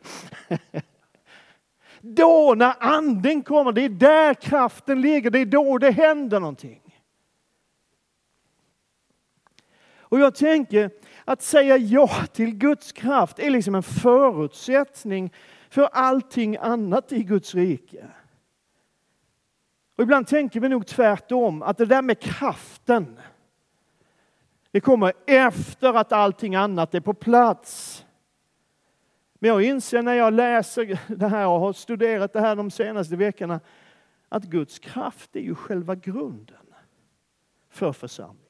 Okay. 0.48 0.58
Då 2.00 2.54
när 2.56 2.74
anden 2.78 3.42
kommer, 3.42 3.72
det 3.72 3.84
är 3.84 3.88
där 3.88 4.34
kraften 4.34 5.00
ligger, 5.00 5.30
det 5.30 5.38
är 5.38 5.46
då 5.46 5.78
det 5.78 5.90
händer 5.90 6.40
någonting. 6.40 6.80
Och 9.98 10.20
jag 10.20 10.34
tänker 10.34 10.90
att 11.28 11.42
säga 11.42 11.76
ja 11.76 12.08
till 12.32 12.54
Guds 12.54 12.92
kraft 12.92 13.38
är 13.38 13.50
liksom 13.50 13.74
en 13.74 13.82
förutsättning 13.82 15.32
för 15.70 15.88
allting 15.92 16.56
annat 16.56 17.12
i 17.12 17.22
Guds 17.22 17.54
rike. 17.54 18.06
Och 19.96 20.02
ibland 20.02 20.26
tänker 20.26 20.60
vi 20.60 20.68
nog 20.68 20.86
tvärtom, 20.86 21.62
att 21.62 21.78
det 21.78 21.86
där 21.86 22.02
med 22.02 22.20
kraften, 22.20 23.18
det 24.70 24.80
kommer 24.80 25.12
efter 25.26 25.94
att 25.94 26.12
allting 26.12 26.54
annat 26.54 26.94
är 26.94 27.00
på 27.00 27.14
plats. 27.14 28.04
Men 29.34 29.48
jag 29.48 29.62
inser 29.62 30.02
när 30.02 30.14
jag 30.14 30.32
läser 30.32 31.00
det 31.16 31.28
här 31.28 31.46
och 31.46 31.60
har 31.60 31.72
studerat 31.72 32.32
det 32.32 32.40
här 32.40 32.56
de 32.56 32.70
senaste 32.70 33.16
veckorna 33.16 33.60
att 34.28 34.44
Guds 34.44 34.78
kraft 34.78 35.36
är 35.36 35.40
ju 35.40 35.54
själva 35.54 35.94
grunden 35.94 36.74
för 37.70 37.92
församlingen. 37.92 38.47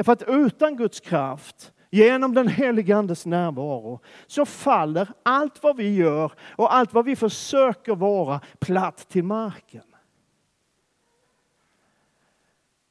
Därför 0.00 0.12
att 0.12 0.22
utan 0.28 0.76
Guds 0.76 1.00
kraft, 1.00 1.72
genom 1.90 2.34
den 2.34 2.48
helige 2.48 2.96
Andes 2.96 3.26
närvaro, 3.26 4.00
så 4.26 4.46
faller 4.46 5.08
allt 5.22 5.62
vad 5.62 5.76
vi 5.76 5.94
gör 5.94 6.32
och 6.42 6.74
allt 6.74 6.94
vad 6.94 7.04
vi 7.04 7.16
försöker 7.16 7.94
vara 7.94 8.40
platt 8.58 9.08
till 9.08 9.24
marken. 9.24 9.82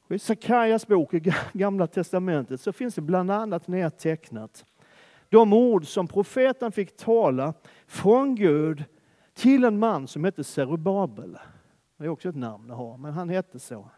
I 0.08 0.18
Sakarias 0.18 0.86
bok 0.86 1.14
i 1.14 1.32
Gamla 1.52 1.86
Testamentet 1.86 2.60
så 2.60 2.72
finns 2.72 2.94
det 2.94 3.00
bland 3.00 3.30
annat 3.30 3.68
nedtecknat 3.68 4.64
de 5.28 5.52
ord 5.52 5.86
som 5.86 6.08
profeten 6.08 6.72
fick 6.72 6.96
tala 6.96 7.54
från 7.86 8.34
Gud 8.34 8.84
till 9.34 9.64
en 9.64 9.78
man 9.78 10.08
som 10.08 10.24
hette 10.24 10.44
Serubabel. 10.44 11.38
Det 11.96 12.04
är 12.04 12.08
också 12.08 12.28
ett 12.28 12.36
namn 12.36 12.70
att 12.70 12.76
ha, 12.76 12.96
men 12.96 13.12
han 13.12 13.28
hette 13.28 13.58
så. 13.58 13.90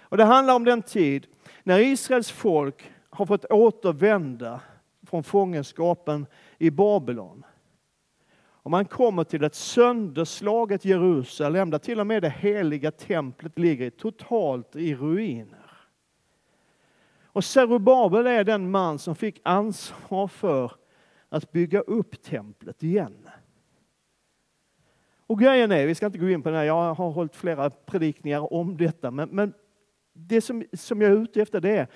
Och 0.00 0.16
det 0.16 0.24
handlar 0.24 0.54
om 0.54 0.64
den 0.64 0.82
tid 0.82 1.26
när 1.64 1.78
Israels 1.78 2.30
folk 2.30 2.90
har 3.10 3.26
fått 3.26 3.44
återvända 3.44 4.60
från 5.02 5.24
fångenskapen 5.24 6.26
i 6.58 6.70
Babylon. 6.70 7.44
Och 8.64 8.70
man 8.70 8.84
kommer 8.84 9.24
till 9.24 9.44
ett 9.44 9.54
sönderslaget 9.54 10.84
Jerusalem 10.84 11.70
där 11.70 11.78
till 11.78 12.00
och 12.00 12.06
med 12.06 12.22
det 12.22 12.30
heliga 12.30 12.90
templet 12.90 13.58
ligger 13.58 13.90
totalt 13.90 14.76
i 14.76 14.94
ruiner. 14.94 15.70
Och 17.24 17.44
Serubabel 17.44 18.26
är 18.26 18.44
den 18.44 18.70
man 18.70 18.98
som 18.98 19.16
fick 19.16 19.40
ansvar 19.42 20.28
för 20.28 20.72
att 21.28 21.52
bygga 21.52 21.80
upp 21.80 22.22
templet 22.22 22.82
igen. 22.82 23.28
Och 25.26 25.38
grejen 25.38 25.72
är, 25.72 25.86
vi 25.86 25.94
ska 25.94 26.06
inte 26.06 26.18
gå 26.18 26.30
in 26.30 26.42
på 26.42 26.50
det 26.50 26.56
här, 26.56 26.64
jag 26.64 26.94
har 26.94 27.10
hållit 27.10 27.36
flera 27.36 27.70
predikningar 27.70 28.52
om 28.52 28.76
detta, 28.76 29.10
men, 29.10 29.28
men 29.28 29.52
det 30.14 30.40
som, 30.40 30.64
som 30.72 31.00
jag 31.00 31.12
är 31.12 31.16
ute 31.16 31.42
efter 31.42 31.60
det 31.60 31.76
är, 31.76 31.86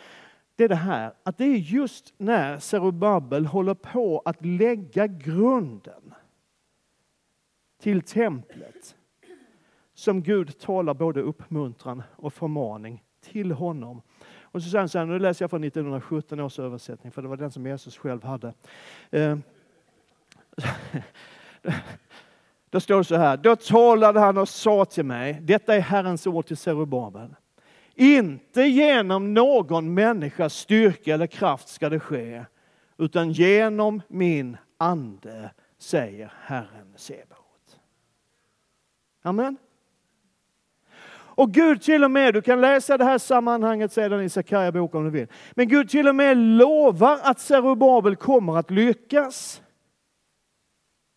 det 0.57 0.65
är 0.65 0.69
det 0.69 0.75
här 0.75 1.13
att 1.23 1.39
det 1.39 1.45
är 1.45 1.57
just 1.57 2.15
när 2.19 2.59
Zerubabel 2.59 3.47
håller 3.47 3.75
på 3.75 4.23
att 4.25 4.45
lägga 4.45 5.07
grunden 5.07 6.15
till 7.81 8.03
templet 8.03 8.97
som 9.95 10.23
Gud 10.23 10.59
talar 10.59 10.95
både 10.95 11.21
uppmuntran 11.21 12.03
och 12.17 12.33
förmaning 12.33 13.05
till 13.21 13.53
honom. 13.53 14.03
Och 14.43 14.63
så 14.63 14.69
säger 14.71 14.79
han 14.79 14.89
så 14.89 14.99
här, 14.99 15.07
nu 15.07 15.19
läser 15.19 15.43
jag 15.43 15.51
från 15.51 15.65
1917 15.65 16.41
års 16.41 16.59
översättning, 16.59 17.13
för 17.13 17.23
det 17.23 17.29
var 17.29 17.37
den 17.37 17.51
som 17.51 17.67
Jesus 17.67 17.99
själv 17.99 18.25
hade. 18.25 18.55
Eh, 19.11 19.39
då 22.71 22.81
står 22.81 22.99
det 22.99 23.05
så 23.05 23.17
här, 23.17 23.37
då 23.37 23.57
talade 23.57 24.21
han 24.21 24.39
och 24.39 24.49
sa 24.49 24.85
till 24.85 25.05
mig, 25.05 25.39
detta 25.43 25.75
är 25.75 25.81
Herrens 25.81 26.27
ord 26.27 26.47
till 26.47 26.57
Zerubabel. 26.57 27.35
Inte 28.01 28.63
genom 28.63 29.35
någon 29.35 29.95
människas 29.95 30.55
styrka 30.55 31.15
eller 31.15 31.27
kraft 31.27 31.69
ska 31.69 31.89
det 31.89 32.01
ske, 32.01 32.45
utan 32.99 33.33
genom 33.33 34.03
min 34.09 34.57
ande, 34.77 35.51
säger 35.79 36.33
Herren 36.41 36.93
Sebaot. 36.97 37.79
Amen. 39.23 39.57
Och 41.11 41.51
Gud 41.51 41.83
till 41.83 42.05
och 42.05 42.11
med, 42.11 42.35
du 42.35 42.43
kan 42.43 42.61
läsa 42.61 42.99
det 42.99 43.05
här 43.05 43.19
sammanhanget 43.19 43.93
sedan 43.93 44.23
i 44.23 44.29
Sakarja 44.29 44.73
bok 44.73 44.95
om 44.95 45.05
du 45.05 45.11
vill. 45.11 45.27
Men 45.53 45.69
Gud 45.69 45.89
till 45.91 46.09
och 46.09 46.15
med 46.15 46.37
lovar 46.37 47.19
att 47.23 47.41
Zerubabel 47.41 48.17
kommer 48.17 48.57
att 48.57 48.71
lyckas. 48.71 49.63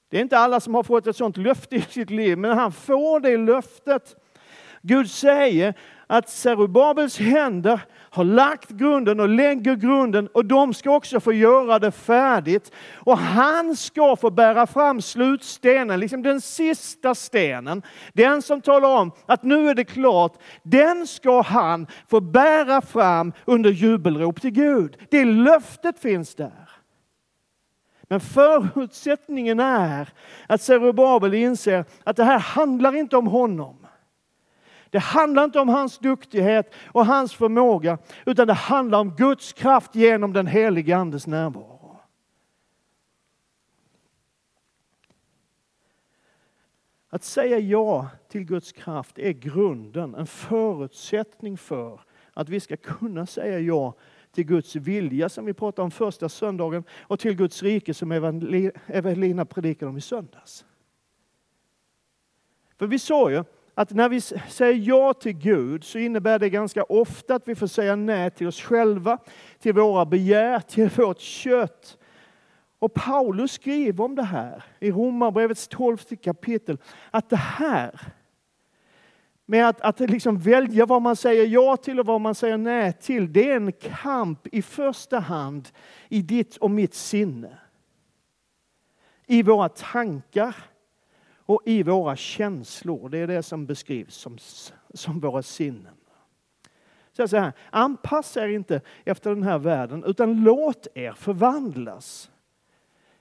Det 0.10 0.18
är 0.18 0.22
inte 0.22 0.38
alla 0.38 0.60
som 0.60 0.76
har 0.76 0.84
fått 0.84 1.08
ett 1.08 1.16
sådant 1.16 1.38
löfte 1.38 1.76
i 1.76 1.82
sitt 1.82 2.10
liv, 2.10 2.38
men 2.38 2.58
han 2.58 2.72
får 2.72 3.20
det 3.20 3.38
löftet. 3.38 4.16
Gud 4.82 5.10
säger 5.10 5.74
att 6.12 6.30
Zerubabels 6.30 7.20
händer 7.20 7.80
har 8.10 8.24
lagt 8.24 8.70
grunden 8.70 9.20
och 9.20 9.30
lägger 9.30 9.75
grunden 9.75 10.27
och 10.27 10.46
de 10.46 10.74
ska 10.74 10.91
också 10.96 11.20
få 11.20 11.34
göra 11.34 11.80
det 11.80 11.91
färdigt. 11.91 12.72
Och 12.96 13.18
han 13.18 13.75
ska 13.75 14.15
få 14.15 14.30
bära 14.30 14.68
fram 14.68 15.01
slutstenen, 15.01 16.00
liksom 16.00 16.24
den 16.24 16.41
sista 16.41 17.15
stenen. 17.15 17.82
Den 18.13 18.41
som 18.41 18.62
talar 18.62 18.89
om 18.89 19.12
att 19.25 19.44
nu 19.44 19.70
är 19.70 19.75
det 19.75 19.84
klart, 19.84 20.38
den 20.63 21.08
ska 21.08 21.41
han 21.41 21.88
få 22.10 22.20
bära 22.20 22.82
fram 22.82 23.34
under 23.46 23.70
jubelrop 23.70 24.41
till 24.41 24.51
Gud. 24.51 24.98
Det 25.10 25.25
löftet 25.25 26.00
finns 26.00 26.36
där. 26.36 26.70
Men 28.10 28.20
förutsättningen 28.20 29.60
är 29.60 30.10
att 30.48 30.62
Zerubabel 30.62 31.34
inser 31.34 31.86
att 32.03 32.15
det 32.15 32.24
här 32.24 32.39
handlar 32.39 32.96
inte 32.96 33.18
om 33.18 33.27
honom. 33.27 33.81
Det 34.91 35.00
handlar 35.00 35.43
inte 35.43 35.60
om 35.60 35.69
hans 35.69 35.98
duktighet 35.98 36.74
och 36.86 37.05
hans 37.05 37.33
förmåga, 37.33 37.98
utan 38.25 38.48
det 38.48 38.53
handlar 38.53 39.00
om 39.00 39.15
Guds 39.15 39.53
kraft 39.53 39.95
genom 39.95 40.33
den 40.33 40.48
helige 40.48 40.98
Andes 40.98 41.27
närvaro. 41.27 42.00
Att 47.10 47.24
säga 47.24 47.60
ja 47.60 48.10
till 48.29 48.43
Guds 48.43 48.71
kraft 48.71 49.19
är 49.19 49.31
grunden, 49.31 50.15
en 50.15 50.27
förutsättning 50.27 51.57
för 51.57 52.01
att 52.33 52.50
vi 52.50 52.60
ska 52.60 52.77
kunna 52.77 53.25
säga 53.25 53.60
ja 53.60 53.93
till 54.31 54.45
Guds 54.45 54.75
vilja 54.75 55.29
som 55.29 55.45
vi 55.45 55.53
pratade 55.53 55.83
om 55.83 55.91
första 55.91 56.29
söndagen 56.29 56.83
och 57.01 57.19
till 57.19 57.36
Guds 57.36 57.63
rike 57.63 57.93
som 57.93 58.12
Evelina 58.88 59.45
predikade 59.45 59.89
om 59.89 59.98
i 59.98 60.01
söndags. 60.01 60.65
För 62.77 62.88
vi 62.88 63.00
sa 63.00 63.31
ju 63.31 63.43
att 63.74 63.92
när 63.92 64.10
vi 64.10 64.22
säger 64.22 64.88
ja 64.88 65.13
till 65.13 65.34
Gud 65.34 65.84
så 65.84 65.98
innebär 65.98 66.40
det 66.40 66.50
ganska 66.50 66.84
ofta 66.84 67.36
att 67.36 67.48
vi 67.48 67.56
får 67.56 67.68
säga 67.68 67.96
nej 67.96 68.32
till 68.32 68.48
oss 68.48 68.62
själva, 68.62 69.18
till 69.60 69.74
våra 69.74 70.06
begär, 70.06 70.60
till 70.60 70.90
vårt 70.96 71.20
kött. 71.20 71.98
Och 72.80 72.94
Paulus 72.94 73.51
skriver 73.51 74.04
om 74.04 74.16
det 74.16 74.24
här 74.24 74.63
i 74.80 74.92
Romarbrevets 74.92 75.68
tolfte 75.68 76.16
kapitel, 76.16 76.78
att 77.12 77.30
det 77.30 77.36
här 77.36 78.00
med 79.46 79.70
att, 79.70 79.82
att 79.82 80.00
liksom 80.00 80.40
välja 80.40 80.86
vad 80.86 81.01
man 81.01 81.16
säger 81.16 81.48
ja 81.48 81.78
till 81.78 82.00
och 82.00 82.06
vad 82.06 82.22
man 82.22 82.36
säger 82.36 82.58
nej 82.58 82.94
till, 82.94 83.34
det 83.34 83.51
är 83.51 83.56
en 83.56 83.72
kamp 83.72 84.48
i 84.51 84.62
första 84.62 85.20
hand 85.20 85.70
i 86.10 86.22
ditt 86.22 86.58
och 86.58 86.72
mitt 86.72 86.94
sinne. 86.94 87.58
I 89.28 89.44
våra 89.44 89.70
tankar 89.70 90.56
och 91.45 91.62
i 91.65 91.83
våra 91.83 92.15
känslor. 92.15 93.10
Det 93.10 93.17
är 93.17 93.27
det 93.27 93.43
som 93.43 93.65
beskrivs 93.65 94.15
som, 94.15 94.38
som 94.93 95.19
våra 95.19 95.43
sinnen. 95.43 95.95
Så, 97.12 97.27
så 97.27 97.38
här, 97.38 97.53
anpassa 97.69 98.43
er 98.43 98.48
inte 98.48 98.81
efter 99.05 99.29
den 99.29 99.43
här 99.43 99.60
världen 99.60 100.03
utan 100.03 100.43
låt 100.43 100.88
er 100.93 101.13
förvandlas 101.13 102.31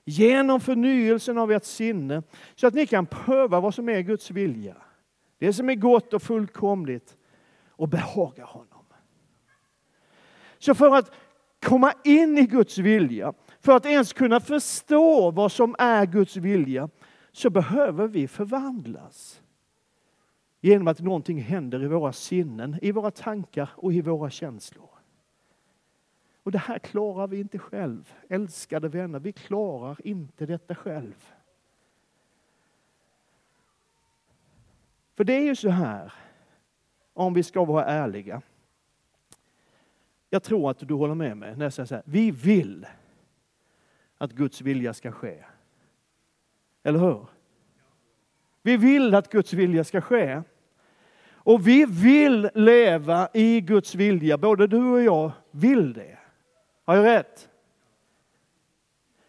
genom 0.05 0.59
förnyelsen 0.59 1.37
av 1.37 1.51
ert 1.51 1.63
sinne 1.63 2.23
så 2.55 2.67
att 2.67 2.73
ni 2.73 2.87
kan 2.87 3.05
pröva 3.05 3.59
vad 3.59 3.73
som 3.73 3.89
är 3.89 4.01
Guds 4.01 4.31
vilja 4.31 4.75
det 5.41 5.53
som 5.53 5.69
är 5.69 5.75
gott 5.75 6.13
och 6.13 6.21
fullkomligt 6.21 7.17
och 7.69 7.87
behagar 7.87 8.45
honom. 8.45 8.85
Så 10.57 10.75
för 10.75 10.95
att 10.95 11.11
komma 11.65 11.93
in 12.03 12.37
i 12.37 12.45
Guds 12.45 12.77
vilja, 12.77 13.33
för 13.59 13.75
att 13.75 13.85
ens 13.85 14.13
kunna 14.13 14.39
förstå 14.39 15.31
vad 15.31 15.51
som 15.51 15.75
är 15.79 16.05
Guds 16.05 16.35
vilja, 16.35 16.89
så 17.31 17.49
behöver 17.49 18.07
vi 18.07 18.27
förvandlas. 18.27 19.41
Genom 20.61 20.87
att 20.87 20.99
någonting 20.99 21.41
händer 21.41 21.83
i 21.83 21.87
våra 21.87 22.13
sinnen, 22.13 22.79
i 22.81 22.91
våra 22.91 23.11
tankar 23.11 23.69
och 23.75 23.93
i 23.93 24.01
våra 24.01 24.29
känslor. 24.29 24.89
Och 26.43 26.51
det 26.51 26.57
här 26.57 26.79
klarar 26.79 27.27
vi 27.27 27.39
inte 27.39 27.59
själv. 27.59 28.13
Älskade 28.29 28.89
vänner, 28.89 29.19
vi 29.19 29.31
klarar 29.33 30.07
inte 30.07 30.45
detta 30.45 30.75
själv. 30.75 31.31
För 35.15 35.23
det 35.23 35.33
är 35.33 35.43
ju 35.43 35.55
så 35.55 35.69
här, 35.69 36.13
om 37.13 37.33
vi 37.33 37.43
ska 37.43 37.65
vara 37.65 37.85
ärliga. 37.85 38.41
Jag 40.29 40.43
tror 40.43 40.71
att 40.71 40.87
du 40.87 40.93
håller 40.93 41.15
med 41.15 41.37
mig 41.37 41.55
när 41.55 41.65
jag 41.65 41.73
säger 41.73 41.87
så 41.87 41.95
här, 41.95 42.03
vi 42.05 42.31
vill 42.31 42.87
att 44.17 44.31
Guds 44.31 44.61
vilja 44.61 44.93
ska 44.93 45.11
ske. 45.11 45.43
Eller 46.83 46.99
hur? 46.99 47.27
Vi 48.61 48.77
vill 48.77 49.15
att 49.15 49.31
Guds 49.31 49.53
vilja 49.53 49.83
ska 49.83 50.01
ske. 50.01 50.41
Och 51.43 51.67
vi 51.67 51.85
vill 51.85 52.49
leva 52.55 53.29
i 53.33 53.61
Guds 53.61 53.95
vilja, 53.95 54.37
både 54.37 54.67
du 54.67 54.83
och 54.83 55.01
jag 55.01 55.31
vill 55.51 55.93
det. 55.93 56.17
Har 56.85 56.95
jag 56.95 57.05
rätt? 57.05 57.49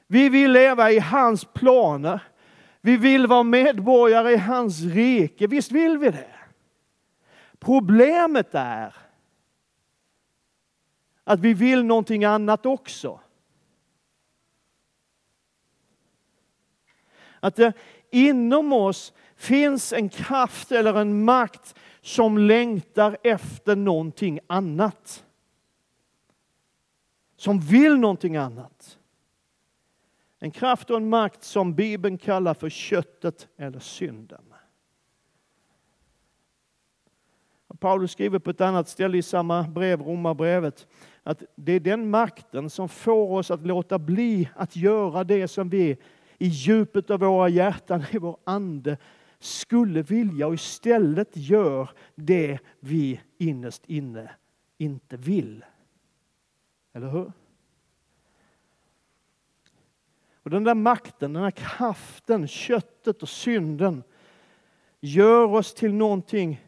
Vi 0.07 0.29
vill 0.29 0.53
leva 0.53 0.91
i 0.91 0.99
hans 0.99 1.45
planer. 1.45 2.23
Vi 2.81 2.97
vill 2.97 3.27
vara 3.27 3.43
medborgare 3.43 4.33
i 4.33 4.37
hans 4.37 4.81
rike. 4.81 5.47
Visst 5.47 5.73
vill 5.73 5.99
vi 5.99 6.11
det? 6.11 6.35
Problemet 7.59 8.55
är 8.55 8.95
att 11.25 11.41
vi 11.41 11.55
vill 11.55 11.85
någonting 11.85 12.25
annat 12.25 12.67
också. 12.67 13.21
Att 17.43 17.57
det 17.57 17.73
inom 18.11 18.73
oss 18.73 19.13
finns 19.37 19.93
en 19.93 20.09
kraft 20.09 20.73
eller 20.73 20.95
en 20.95 21.25
makt 21.25 21.75
som 22.01 22.39
längtar 22.39 23.17
efter 23.23 23.77
någonting 23.77 24.41
annat. 24.47 25.25
Som 27.37 27.61
vill 27.61 27.97
någonting 27.97 28.37
annat. 28.37 28.99
En 30.39 30.51
kraft 30.51 30.91
och 30.91 30.97
en 30.97 31.09
makt 31.09 31.45
som 31.45 31.75
Bibeln 31.75 32.19
kallar 32.19 32.55
för 32.55 32.69
köttet 32.69 33.49
eller 33.57 33.79
synden. 33.79 34.55
Paulus 37.79 38.13
skriver 38.13 38.39
på 38.39 38.51
ett 38.51 38.61
annat 38.61 38.89
ställe 38.89 39.19
i 39.19 39.23
samma 39.23 39.63
brev, 39.63 40.01
Romarbrevet, 40.01 40.87
att 41.23 41.43
det 41.55 41.73
är 41.73 41.81
den 41.81 42.11
makten 42.11 42.71
som 42.71 42.89
får 42.89 43.39
oss 43.39 43.51
att 43.51 43.67
låta 43.67 43.99
bli 43.99 44.49
att 44.57 44.77
göra 44.77 45.25
det 45.25 45.49
som 45.49 45.69
vi 45.69 45.97
i 46.43 46.47
djupet 46.47 47.11
av 47.11 47.21
våra 47.21 47.49
hjärtan, 47.49 48.05
i 48.13 48.19
vår 48.19 48.37
ande, 48.45 48.97
skulle 49.39 50.03
vilja 50.03 50.47
och 50.47 50.55
istället 50.55 51.29
gör 51.33 51.91
det 52.15 52.59
vi 52.81 53.21
innerst 53.39 53.83
inne 53.87 54.31
inte 54.79 55.17
vill. 55.17 55.65
Eller 56.93 57.09
hur? 57.09 57.33
Och 60.35 60.51
den 60.51 60.65
där 60.65 60.75
makten, 60.75 61.33
den 61.33 61.43
där 61.43 61.51
kraften, 61.51 62.49
köttet 62.49 63.23
och 63.23 63.29
synden 63.29 64.03
gör 65.01 65.45
oss 65.45 65.75
till 65.75 65.95
någonting 65.95 66.67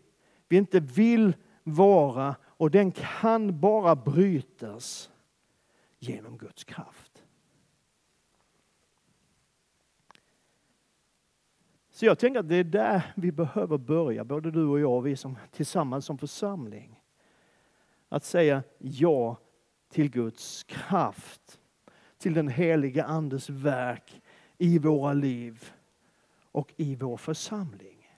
vi 0.48 0.56
inte 0.56 0.80
vill 0.80 1.34
vara 1.62 2.36
och 2.42 2.70
den 2.70 2.92
kan 2.92 3.60
bara 3.60 3.96
brytas 3.96 5.10
genom 5.98 6.38
Guds 6.38 6.64
kraft. 6.64 7.03
Så 11.94 12.06
jag 12.06 12.18
tänker 12.18 12.40
att 12.40 12.48
det 12.48 12.56
är 12.56 12.64
där 12.64 13.12
vi 13.16 13.32
behöver 13.32 13.78
börja, 13.78 14.24
både 14.24 14.50
du 14.50 14.66
och 14.66 14.80
jag 14.80 14.92
och 14.92 15.06
vi 15.06 15.16
som 15.16 15.38
tillsammans 15.50 16.04
som 16.04 16.18
församling. 16.18 17.00
Att 18.08 18.24
säga 18.24 18.62
ja 18.78 19.36
till 19.88 20.10
Guds 20.10 20.64
kraft 20.64 21.60
till 22.18 22.34
den 22.34 22.48
heliga 22.48 23.04
Andes 23.04 23.50
verk 23.50 24.22
i 24.58 24.78
våra 24.78 25.12
liv 25.12 25.72
och 26.52 26.72
i 26.76 26.96
vår 26.96 27.16
församling. 27.16 28.10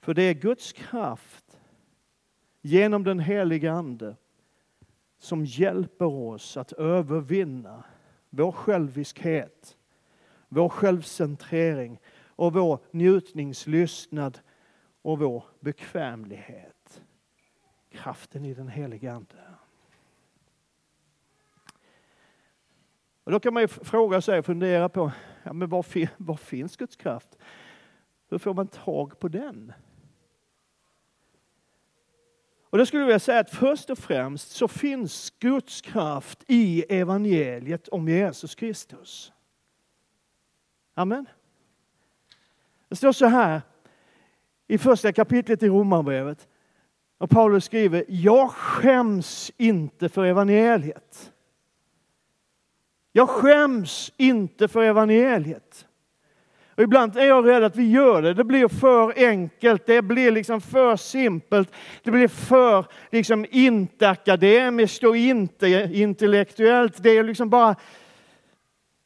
För 0.00 0.14
det 0.14 0.22
är 0.22 0.34
Guds 0.34 0.72
kraft 0.72 1.60
genom 2.60 3.04
den 3.04 3.20
heliga 3.20 3.72
Ande 3.72 4.16
som 5.22 5.44
hjälper 5.44 6.06
oss 6.06 6.56
att 6.56 6.72
övervinna 6.72 7.84
vår 8.30 8.52
själviskhet, 8.52 9.76
vår 10.48 10.68
självcentrering 10.68 12.00
och 12.26 12.52
vår 12.52 12.80
njutningslystnad 12.90 14.38
och 15.02 15.18
vår 15.18 15.44
bekvämlighet 15.60 17.02
kraften 17.90 18.44
i 18.44 18.54
den 18.54 18.68
helige 18.68 19.12
Ande. 19.12 19.36
Och 23.24 23.32
då 23.32 23.40
kan 23.40 23.54
man 23.54 23.62
ju 23.62 23.68
fråga 23.68 24.20
sig 24.20 24.38
och 24.38 24.46
fundera 24.46 24.88
på, 24.88 25.12
ja, 25.42 25.52
men 25.52 25.68
var, 25.68 25.86
var 26.16 26.36
finns 26.36 26.76
Guds 26.76 26.96
kraft? 26.96 27.38
Hur 28.28 28.38
får 28.38 28.54
man 28.54 28.66
tag 28.66 29.18
på 29.18 29.28
den? 29.28 29.72
Och 32.72 32.78
då 32.78 32.86
skulle 32.86 33.02
jag 33.02 33.06
vilja 33.06 33.18
säga 33.18 33.40
att 33.40 33.50
först 33.50 33.90
och 33.90 33.98
främst 33.98 34.50
så 34.50 34.68
finns 34.68 35.30
Guds 35.38 35.80
kraft 35.80 36.44
i 36.46 36.84
evangeliet 36.88 37.88
om 37.88 38.08
Jesus 38.08 38.54
Kristus. 38.54 39.32
Amen. 40.94 41.26
Det 42.88 42.96
står 42.96 43.12
så 43.12 43.26
här 43.26 43.62
i 44.66 44.78
första 44.78 45.12
kapitlet 45.12 45.62
i 45.62 45.68
Romarbrevet. 45.68 46.48
Och 47.18 47.30
Paulus 47.30 47.64
skriver, 47.64 48.04
jag 48.08 48.50
skäms 48.50 49.52
inte 49.56 50.08
för 50.08 50.24
evangeliet. 50.24 51.32
Jag 53.12 53.28
skäms 53.28 54.12
inte 54.16 54.68
för 54.68 54.82
evangeliet. 54.82 55.88
Och 56.82 56.84
ibland 56.84 57.16
är 57.16 57.24
jag 57.24 57.48
rädd 57.48 57.64
att 57.64 57.76
vi 57.76 57.90
gör 57.90 58.22
det. 58.22 58.34
Det 58.34 58.44
blir 58.44 58.68
för 58.68 59.26
enkelt, 59.26 59.86
det 59.86 60.02
blir 60.02 60.30
liksom 60.30 60.60
för 60.60 60.96
simpelt. 60.96 61.72
Det 62.02 62.10
blir 62.10 62.28
för 62.28 62.86
liksom 63.10 63.46
inte 63.50 64.08
akademiskt 64.08 65.04
och 65.04 65.16
inte 65.16 65.68
intellektuellt. 65.92 67.02
Det 67.02 67.10
är 67.10 67.24
liksom 67.24 67.50
bara 67.50 67.76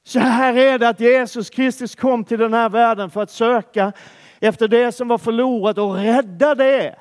så 0.05 0.19
här 0.19 0.57
är 0.57 0.79
det 0.79 0.89
att 0.89 1.01
Jesus 1.01 1.51
Kristus 1.51 1.95
kom 1.95 2.25
till 2.25 2.39
den 2.39 2.55
här 2.55 2.69
världen 2.69 3.11
för 3.11 3.23
att 3.23 3.31
söka 3.31 3.93
efter 4.41 4.69
det 4.69 4.93
som 4.93 5.09
var 5.09 5.19
förlorat 5.19 5.79
och 5.79 5.95
rädda 5.95 6.55
det. 6.55 6.97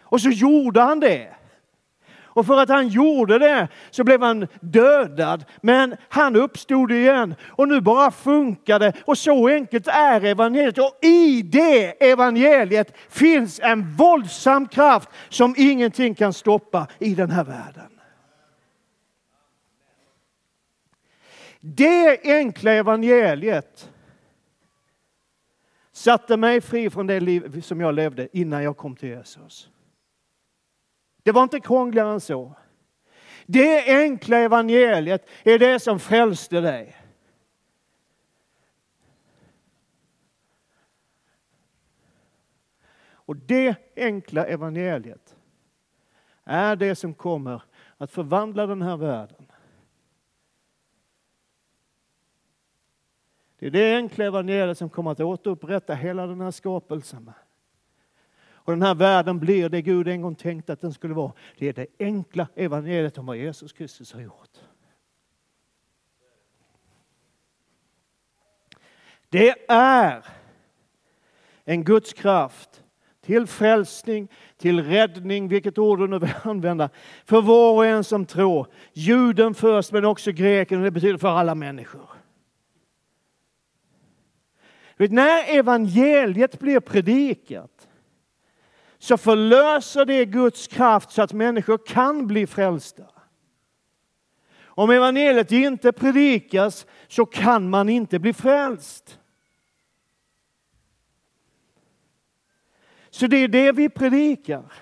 Och 0.00 0.20
så 0.20 0.28
gjorde 0.28 0.80
han 0.80 1.00
det. 1.00 1.34
Och 2.34 2.46
för 2.46 2.60
att 2.60 2.68
han 2.68 2.88
gjorde 2.88 3.38
det 3.38 3.68
så 3.90 4.04
blev 4.04 4.22
han 4.22 4.46
dödad. 4.60 5.44
Men 5.60 5.96
han 6.08 6.36
uppstod 6.36 6.92
igen 6.92 7.34
och 7.48 7.68
nu 7.68 7.80
bara 7.80 8.10
funkar 8.10 8.78
det. 8.78 8.92
Och 9.04 9.18
så 9.18 9.48
enkelt 9.48 9.88
är 9.88 10.24
evangeliet. 10.24 10.78
Och 10.78 10.98
i 11.02 11.42
det 11.42 12.10
evangeliet 12.10 12.96
finns 13.08 13.60
en 13.60 13.96
våldsam 13.96 14.68
kraft 14.68 15.08
som 15.28 15.54
ingenting 15.58 16.14
kan 16.14 16.32
stoppa 16.32 16.86
i 16.98 17.14
den 17.14 17.30
här 17.30 17.44
världen. 17.44 17.90
Det 21.60 22.20
enkla 22.24 22.72
evangeliet 22.72 23.90
satte 25.92 26.36
mig 26.36 26.60
fri 26.60 26.90
från 26.90 27.06
det 27.06 27.20
liv 27.20 27.60
som 27.60 27.80
jag 27.80 27.94
levde 27.94 28.28
innan 28.32 28.62
jag 28.62 28.76
kom 28.76 28.96
till 28.96 29.08
Jesus. 29.08 29.70
Det 31.24 31.32
var 31.32 31.42
inte 31.42 31.60
krångligare 31.60 32.12
än 32.12 32.20
så. 32.20 32.54
Det 33.46 34.02
enkla 34.02 34.38
evangeliet 34.38 35.28
är 35.42 35.58
det 35.58 35.80
som 35.80 36.00
frälste 36.00 36.60
dig. 36.60 36.96
Och 43.06 43.36
det 43.36 43.76
enkla 43.96 44.46
evangeliet 44.46 45.36
är 46.44 46.76
det 46.76 46.96
som 46.96 47.14
kommer 47.14 47.62
att 47.96 48.10
förvandla 48.10 48.66
den 48.66 48.82
här 48.82 48.96
världen. 48.96 49.46
Det 53.58 53.66
är 53.66 53.70
det 53.70 53.96
enkla 53.96 54.24
evangeliet 54.24 54.78
som 54.78 54.90
kommer 54.90 55.10
att 55.10 55.20
återupprätta 55.20 55.94
hela 55.94 56.26
den 56.26 56.40
här 56.40 56.50
skapelsen. 56.50 57.32
Och 58.64 58.72
den 58.72 58.82
här 58.82 58.94
världen 58.94 59.38
blir 59.38 59.68
det 59.68 59.82
Gud 59.82 60.08
en 60.08 60.22
gång 60.22 60.34
tänkte 60.34 60.72
att 60.72 60.80
den 60.80 60.92
skulle 60.92 61.14
vara. 61.14 61.32
Det 61.58 61.68
är 61.68 61.72
det 61.72 61.86
enkla 61.98 62.48
evangeliet 62.54 63.18
om 63.18 63.26
vad 63.26 63.36
Jesus 63.36 63.72
Kristus 63.72 64.12
har 64.12 64.20
gjort. 64.20 64.58
Det 69.28 69.54
är 69.68 70.24
en 71.64 71.84
Guds 71.84 72.12
kraft 72.12 72.82
till 73.20 73.46
frälsning, 73.46 74.28
till 74.56 74.84
räddning, 74.84 75.48
vilket 75.48 75.78
ord 75.78 75.98
du 75.98 76.06
nu 76.06 76.18
vill 76.18 76.34
använda, 76.42 76.90
för 77.24 77.42
var 77.42 77.72
och 77.72 77.86
en 77.86 78.04
som 78.04 78.26
tror. 78.26 78.66
Juden 78.92 79.54
först 79.54 79.92
men 79.92 80.04
också 80.04 80.32
greken, 80.32 80.78
och 80.78 80.84
det 80.84 80.90
betyder 80.90 81.18
för 81.18 81.28
alla 81.28 81.54
människor. 81.54 82.08
När 84.96 85.58
evangeliet 85.58 86.58
blir 86.58 86.80
predikat 86.80 87.88
så 89.04 89.16
förlöser 89.16 90.04
det 90.04 90.24
Guds 90.24 90.66
kraft 90.66 91.10
så 91.10 91.22
att 91.22 91.32
människor 91.32 91.78
kan 91.86 92.26
bli 92.26 92.46
frälsta. 92.46 93.04
Om 94.64 94.90
evangeliet 94.90 95.52
inte 95.52 95.92
predikas 95.92 96.86
så 97.08 97.26
kan 97.26 97.70
man 97.70 97.88
inte 97.88 98.18
bli 98.18 98.32
frälst. 98.32 99.18
Så 103.10 103.26
det 103.26 103.36
är 103.36 103.48
det 103.48 103.72
vi 103.72 103.88
predikar. 103.88 104.72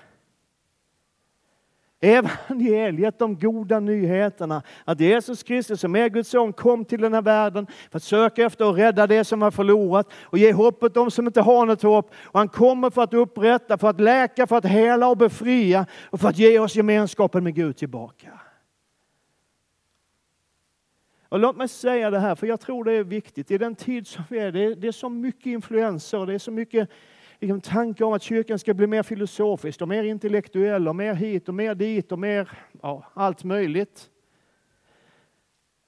Evangeliet, 2.03 3.19
de 3.19 3.39
goda 3.39 3.79
nyheterna, 3.79 4.61
att 4.85 4.99
Jesus 4.99 5.43
Kristus 5.43 5.81
som 5.81 5.95
är 5.95 6.09
Guds 6.09 6.29
son 6.29 6.53
kom 6.53 6.85
till 6.85 7.01
den 7.01 7.13
här 7.13 7.21
världen 7.21 7.67
för 7.91 7.97
att 7.97 8.03
söka 8.03 8.43
efter 8.43 8.67
och 8.67 8.75
rädda 8.75 9.07
det 9.07 9.23
som 9.23 9.39
var 9.39 9.51
förlorat 9.51 10.07
och 10.23 10.37
ge 10.37 10.53
hopp 10.53 10.83
åt 10.83 11.13
som 11.13 11.27
inte 11.27 11.41
har 11.41 11.65
något 11.65 11.81
hopp. 11.81 12.11
Och 12.23 12.39
han 12.39 12.49
kommer 12.49 12.89
för 12.89 13.01
att 13.03 13.13
upprätta, 13.13 13.77
för 13.77 13.89
att 13.89 13.99
läka, 13.99 14.47
för 14.47 14.57
att 14.57 14.65
hela 14.65 15.07
och 15.07 15.17
befria 15.17 15.85
och 16.09 16.19
för 16.19 16.29
att 16.29 16.37
ge 16.37 16.59
oss 16.59 16.75
gemenskapen 16.75 17.43
med 17.43 17.55
Gud 17.55 17.77
tillbaka. 17.77 18.39
Och 21.29 21.39
låt 21.39 21.57
mig 21.57 21.67
säga 21.67 22.09
det 22.09 22.19
här, 22.19 22.35
för 22.35 22.47
jag 22.47 22.59
tror 22.59 22.83
det 22.83 22.91
är 22.91 23.03
viktigt 23.03 23.51
i 23.51 23.57
den 23.57 23.75
tid 23.75 24.07
som 24.07 24.23
vi 24.29 24.39
är. 24.39 24.51
Det 24.51 24.87
är, 24.87 24.91
så 24.91 25.09
mycket 25.09 25.45
influenser, 25.45 26.25
det 26.25 26.33
är 26.33 26.39
så 26.39 26.51
mycket 26.51 26.89
liksom, 27.39 27.61
tanke 27.61 28.03
om 28.03 28.13
att 28.13 28.23
kyrkan 28.23 28.59
ska 28.59 28.73
bli 28.73 28.87
mer 28.87 29.03
filosofisk 29.03 29.81
och 29.81 29.87
mer 29.87 30.03
intellektuell 30.03 30.87
och 30.87 30.95
mer 30.95 31.13
hit 31.13 31.49
och 31.49 31.55
mer 31.55 31.75
dit 31.75 32.11
och 32.11 32.19
mer 32.19 32.51
ja, 32.81 33.05
allt 33.13 33.43
möjligt. 33.43 34.09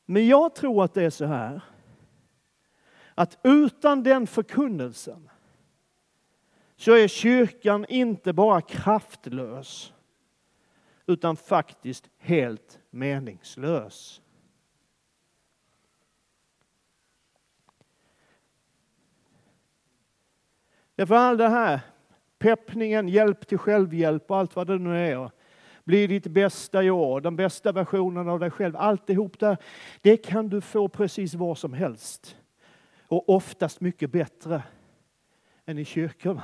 Men 0.05 0.27
jag 0.27 0.55
tror 0.55 0.83
att 0.83 0.93
det 0.93 1.03
är 1.03 1.09
så 1.09 1.25
här 1.25 1.61
att 3.15 3.39
utan 3.43 4.03
den 4.03 4.27
förkunnelsen 4.27 5.29
så 6.75 6.91
är 6.91 7.07
kyrkan 7.07 7.85
inte 7.89 8.33
bara 8.33 8.61
kraftlös 8.61 9.93
utan 11.07 11.37
faktiskt 11.37 12.09
helt 12.17 12.79
meningslös. 12.89 14.21
Därför 20.95 21.15
all 21.15 21.37
det 21.37 21.49
här, 21.49 21.79
peppningen, 22.39 23.07
hjälp 23.07 23.47
till 23.47 23.57
självhjälp 23.57 24.31
och 24.31 24.37
allt 24.37 24.55
vad 24.55 24.67
det 24.67 24.77
nu 24.77 24.97
är. 24.97 25.31
Bli 25.83 26.07
ditt 26.07 26.27
bästa 26.27 26.83
jag, 26.83 27.23
den 27.23 27.35
bästa 27.35 27.71
versionen 27.71 28.29
av 28.29 28.39
dig 28.39 28.51
själv. 28.51 28.75
Alltihop 28.75 29.39
där, 29.39 29.57
det 30.01 30.17
kan 30.17 30.49
du 30.49 30.61
få 30.61 30.87
precis 30.87 31.33
var 31.33 31.55
som 31.55 31.73
helst. 31.73 32.37
Och 33.07 33.29
oftast 33.29 33.81
mycket 33.81 34.11
bättre 34.11 34.63
än 35.65 35.77
i 35.77 35.85
kyrkorna. 35.85 36.43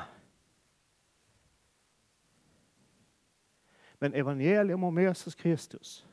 Men 3.93 4.13
evangelium 4.13 4.83
om 4.83 5.01
Jesus 5.01 5.35
Kristus, 5.35 6.05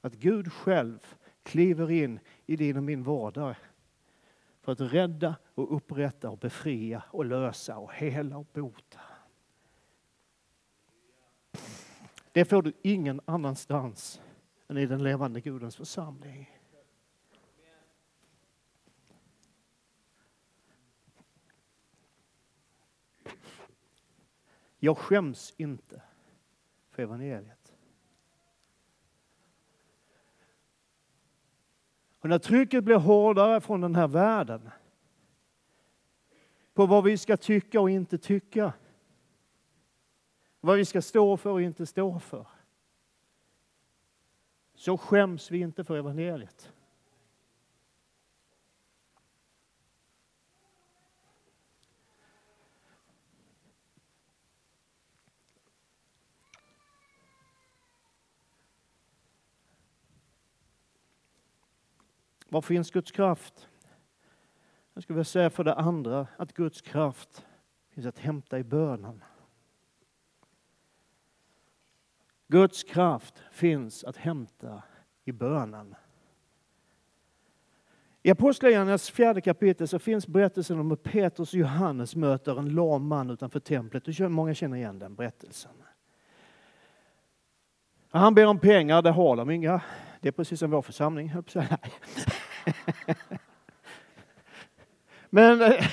att 0.00 0.14
Gud 0.14 0.52
själv 0.52 0.98
kliver 1.42 1.90
in 1.90 2.20
i 2.46 2.56
din 2.56 2.76
och 2.76 2.82
min 2.82 3.02
vardag 3.02 3.54
för 4.62 4.72
att 4.72 4.80
rädda 4.80 5.36
och 5.54 5.76
upprätta 5.76 6.30
och 6.30 6.38
befria 6.38 7.02
och 7.10 7.24
lösa 7.24 7.78
och 7.78 7.94
hela 7.94 8.36
och 8.36 8.46
bota. 8.52 9.00
Det 12.32 12.44
får 12.44 12.62
du 12.62 12.72
ingen 12.82 13.20
annanstans 13.24 14.20
än 14.68 14.78
i 14.78 14.86
den 14.86 15.02
levande 15.02 15.40
Gudens 15.40 15.76
församling. 15.76 16.58
Jag 24.78 24.98
skäms 24.98 25.54
inte 25.56 26.02
för 26.90 27.02
evangeliet. 27.02 27.61
Och 32.22 32.28
när 32.28 32.38
trycket 32.38 32.84
blir 32.84 32.96
hårdare 32.96 33.60
från 33.60 33.80
den 33.80 33.94
här 33.94 34.08
världen 34.08 34.70
på 36.74 36.86
vad 36.86 37.04
vi 37.04 37.18
ska 37.18 37.36
tycka 37.36 37.80
och 37.80 37.90
inte 37.90 38.18
tycka, 38.18 38.72
vad 40.60 40.76
vi 40.76 40.84
ska 40.84 41.02
stå 41.02 41.36
för 41.36 41.50
och 41.50 41.62
inte 41.62 41.86
stå 41.86 42.18
för, 42.18 42.46
så 44.74 44.98
skäms 44.98 45.50
vi 45.50 45.58
inte 45.58 45.84
för 45.84 45.96
evangeliet. 45.96 46.72
Var 62.52 62.62
finns 62.62 62.90
Guds 62.90 63.10
kraft? 63.10 63.68
Jag 64.94 65.02
skulle 65.02 65.14
vilja 65.14 65.24
säga 65.24 65.50
för 65.50 65.64
det 65.64 65.74
andra 65.74 66.26
att 66.36 66.52
Guds 66.52 66.80
kraft 66.80 67.44
finns 67.90 68.06
att 68.06 68.18
hämta 68.18 68.58
i 68.58 68.64
bönen. 68.64 69.24
Guds 72.48 72.84
kraft 72.84 73.42
finns 73.52 74.04
att 74.04 74.16
hämta 74.16 74.82
i 75.24 75.32
bönen. 75.32 75.94
I 78.22 78.30
Apostlagärningarnas 78.30 79.10
fjärde 79.10 79.40
kapitel 79.40 79.88
så 79.88 79.98
finns 79.98 80.26
berättelsen 80.26 80.78
om 80.78 80.90
hur 80.90 80.96
Petrus 80.96 81.52
och 81.52 81.58
Johannes 81.58 82.16
möter 82.16 82.58
en 82.58 82.74
lam 82.74 83.06
man 83.06 83.30
utanför 83.30 83.60
templet. 83.60 84.18
Många 84.30 84.54
känner 84.54 84.76
igen 84.76 84.98
den 84.98 85.14
berättelsen. 85.14 85.72
Han 88.10 88.34
ber 88.34 88.46
om 88.46 88.58
pengar, 88.58 89.02
det 89.02 89.10
har 89.10 89.36
de 89.36 89.50
inga. 89.50 89.80
Det 90.20 90.28
är 90.28 90.32
precis 90.32 90.60
som 90.60 90.70
vår 90.70 90.82
församling, 90.82 91.32
Men 95.34 95.62
eh, 95.62 95.86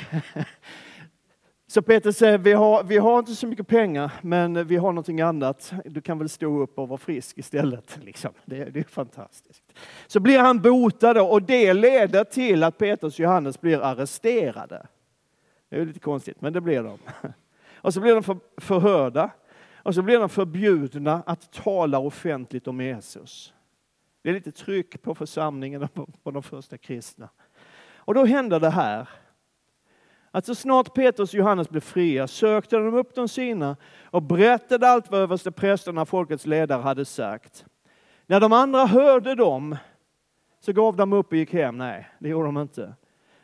så 1.67 1.81
Peter 1.81 2.11
säger, 2.11 2.37
vi 2.37 2.53
har, 2.53 2.83
vi 2.83 2.97
har 2.97 3.19
inte 3.19 3.35
så 3.35 3.47
mycket 3.47 3.67
pengar, 3.67 4.11
men 4.21 4.67
vi 4.67 4.75
har 4.77 4.91
någonting 4.91 5.21
annat. 5.21 5.73
Du 5.85 6.01
kan 6.01 6.19
väl 6.19 6.29
stå 6.29 6.59
upp 6.59 6.79
och 6.79 6.87
vara 6.87 6.97
frisk 6.97 7.37
istället. 7.37 7.99
Liksom. 8.03 8.31
Det, 8.45 8.65
det 8.65 8.79
är 8.79 8.83
fantastiskt. 8.83 9.63
Så 10.07 10.19
blir 10.19 10.39
han 10.39 10.61
botad 10.61 11.15
då, 11.15 11.25
och 11.25 11.43
det 11.43 11.73
leder 11.73 12.23
till 12.23 12.63
att 12.63 12.77
Petrus 12.77 13.13
och 13.13 13.19
Johannes 13.19 13.61
blir 13.61 13.79
arresterade. 13.79 14.87
Det 15.69 15.75
är 15.75 15.85
lite 15.85 15.99
konstigt, 15.99 16.41
men 16.41 16.53
det 16.53 16.61
blir 16.61 16.83
de. 16.83 16.97
Och 17.75 17.93
så 17.93 18.01
blir 18.01 18.13
de 18.13 18.23
för, 18.23 18.37
förhörda. 18.57 19.29
Och 19.83 19.95
så 19.95 20.01
blir 20.01 20.19
de 20.19 20.29
förbjudna 20.29 21.23
att 21.25 21.51
tala 21.51 21.99
offentligt 21.99 22.67
om 22.67 22.81
Jesus. 22.81 23.53
Det 24.21 24.29
är 24.29 24.33
lite 24.33 24.51
tryck 24.51 25.01
på 25.01 25.15
församlingen 25.15 25.83
och 25.83 26.23
på 26.23 26.31
de 26.31 26.43
första 26.43 26.77
kristna. 26.77 27.29
Och 27.95 28.13
då 28.13 28.25
händer 28.25 28.59
det 28.59 28.69
här 28.69 29.09
att 30.31 30.45
så 30.45 30.55
snart 30.55 30.93
Petrus 30.93 31.33
och 31.33 31.39
Johannes 31.39 31.69
blev 31.69 31.81
fria 31.81 32.27
sökte 32.27 32.77
de 32.77 32.93
upp 32.93 33.15
de 33.15 33.27
sina 33.27 33.77
och 34.03 34.23
berättade 34.23 34.89
allt 34.89 35.11
vad 35.11 35.21
översteprästerna, 35.21 36.05
folkets 36.05 36.45
ledare, 36.45 36.81
hade 36.81 37.05
sagt. 37.05 37.65
När 38.25 38.39
de 38.39 38.53
andra 38.53 38.85
hörde 38.85 39.35
dem 39.35 39.77
så 40.59 40.73
gav 40.73 40.95
de 40.95 41.13
upp 41.13 41.27
och 41.31 41.37
gick 41.37 41.53
hem. 41.53 41.77
Nej, 41.77 42.07
det 42.19 42.29
gjorde 42.29 42.47
de 42.47 42.57
inte. 42.57 42.95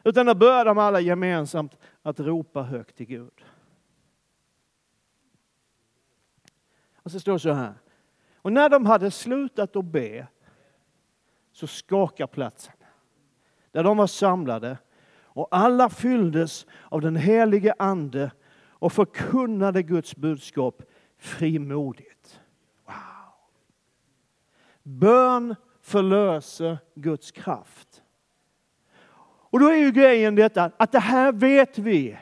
Utan 0.04 0.26
då 0.26 0.36
började 0.36 0.70
de 0.70 0.78
alla 0.78 1.00
gemensamt 1.00 1.78
att 2.02 2.20
ropa 2.20 2.62
högt 2.62 2.96
till 2.96 3.06
Gud. 3.06 3.46
Och 7.04 7.12
så 7.12 7.20
står 7.20 7.34
det 7.34 7.40
så 7.40 7.52
här. 7.52 7.74
Och 8.36 8.54
när 8.54 8.70
de 8.70 8.86
hade 8.86 9.12
slutat 9.12 9.76
att 9.76 9.86
be 9.86 10.28
så 11.56 11.68
skakar 11.68 12.28
platsen 12.28 12.74
där 13.72 13.84
de 13.84 13.98
var 13.98 14.08
samlade 14.08 14.78
och 15.24 15.48
alla 15.52 15.90
fylldes 15.90 16.66
av 16.84 17.02
den 17.02 17.16
helige 17.16 17.74
Ande 17.80 18.32
och 18.70 18.94
förkunnade 18.94 19.84
Guds 19.84 20.16
budskap 20.16 20.82
frimodigt. 21.18 22.42
Wow. 22.86 22.94
Bön 24.84 25.56
förlöser 25.82 26.78
Guds 26.96 27.32
kraft. 27.32 28.04
Och 29.24 29.60
då 29.60 29.70
är 29.70 29.78
ju 29.78 29.92
grejen 29.92 30.36
detta 30.36 30.72
att 30.78 30.92
det 30.92 31.00
här 31.00 31.32
vet 31.32 31.78
vi. 31.78 32.18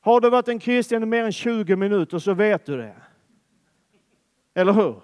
Har 0.00 0.20
du 0.20 0.30
varit 0.30 0.48
en 0.48 0.58
kristen 0.58 1.02
i 1.02 1.06
mer 1.06 1.24
än 1.24 1.32
20 1.32 1.76
minuter 1.76 2.18
så 2.18 2.34
vet 2.34 2.66
du 2.66 2.76
det. 2.76 2.96
Eller 4.54 4.72
hur? 4.72 5.02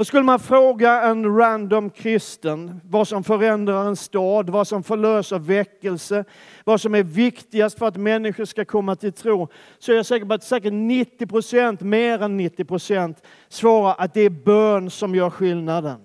Och 0.00 0.06
skulle 0.06 0.22
man 0.22 0.40
fråga 0.40 1.02
en 1.02 1.36
random 1.36 1.90
kristen 1.90 2.80
vad 2.84 3.08
som 3.08 3.24
förändrar 3.24 3.84
en 3.84 3.96
stad, 3.96 4.50
vad 4.50 4.68
som 4.68 4.82
förlöser 4.82 5.38
väckelse, 5.38 6.24
vad 6.64 6.80
som 6.80 6.94
är 6.94 7.02
viktigast 7.02 7.78
för 7.78 7.86
att 7.86 7.96
människor 7.96 8.44
ska 8.44 8.64
komma 8.64 8.96
till 8.96 9.12
tro, 9.12 9.48
så 9.78 9.92
är 9.92 9.96
jag 9.96 10.06
säker 10.06 10.26
på 10.26 10.34
att 10.34 10.44
säkert 10.44 10.72
90 10.72 11.26
procent, 11.26 11.80
mer 11.80 12.22
än 12.22 12.36
90 12.36 12.64
procent, 12.64 13.22
svarar 13.48 13.94
att 13.98 14.14
det 14.14 14.20
är 14.20 14.30
bön 14.30 14.90
som 14.90 15.14
gör 15.14 15.30
skillnaden. 15.30 16.00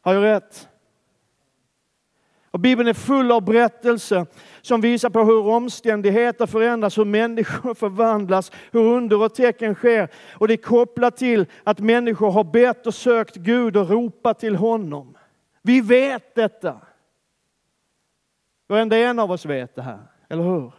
Har 0.00 0.14
jag 0.14 0.22
rätt? 0.22 0.68
Och 2.50 2.60
Bibeln 2.60 2.88
är 2.88 2.94
full 2.94 3.32
av 3.32 3.44
berättelser 3.44 4.26
som 4.64 4.80
visar 4.80 5.10
på 5.10 5.24
hur 5.24 5.46
omständigheter 5.46 6.46
förändras, 6.46 6.98
hur 6.98 7.04
människor 7.04 7.74
förvandlas, 7.74 8.52
hur 8.72 8.80
under 8.80 9.22
och 9.22 9.34
tecken 9.34 9.74
sker. 9.74 10.08
Och 10.32 10.48
det 10.48 10.54
är 10.54 10.62
kopplat 10.62 11.16
till 11.16 11.46
att 11.64 11.78
människor 11.78 12.30
har 12.30 12.44
bett 12.44 12.86
och 12.86 12.94
sökt 12.94 13.36
Gud 13.36 13.76
och 13.76 13.90
ropat 13.90 14.38
till 14.38 14.56
honom. 14.56 15.16
Vi 15.62 15.80
vet 15.80 16.34
detta. 16.34 16.80
Varenda 18.66 18.96
en 18.96 19.18
av 19.18 19.30
oss 19.30 19.46
vet 19.46 19.74
det 19.74 19.82
här, 19.82 20.00
eller 20.28 20.42
hur? 20.42 20.72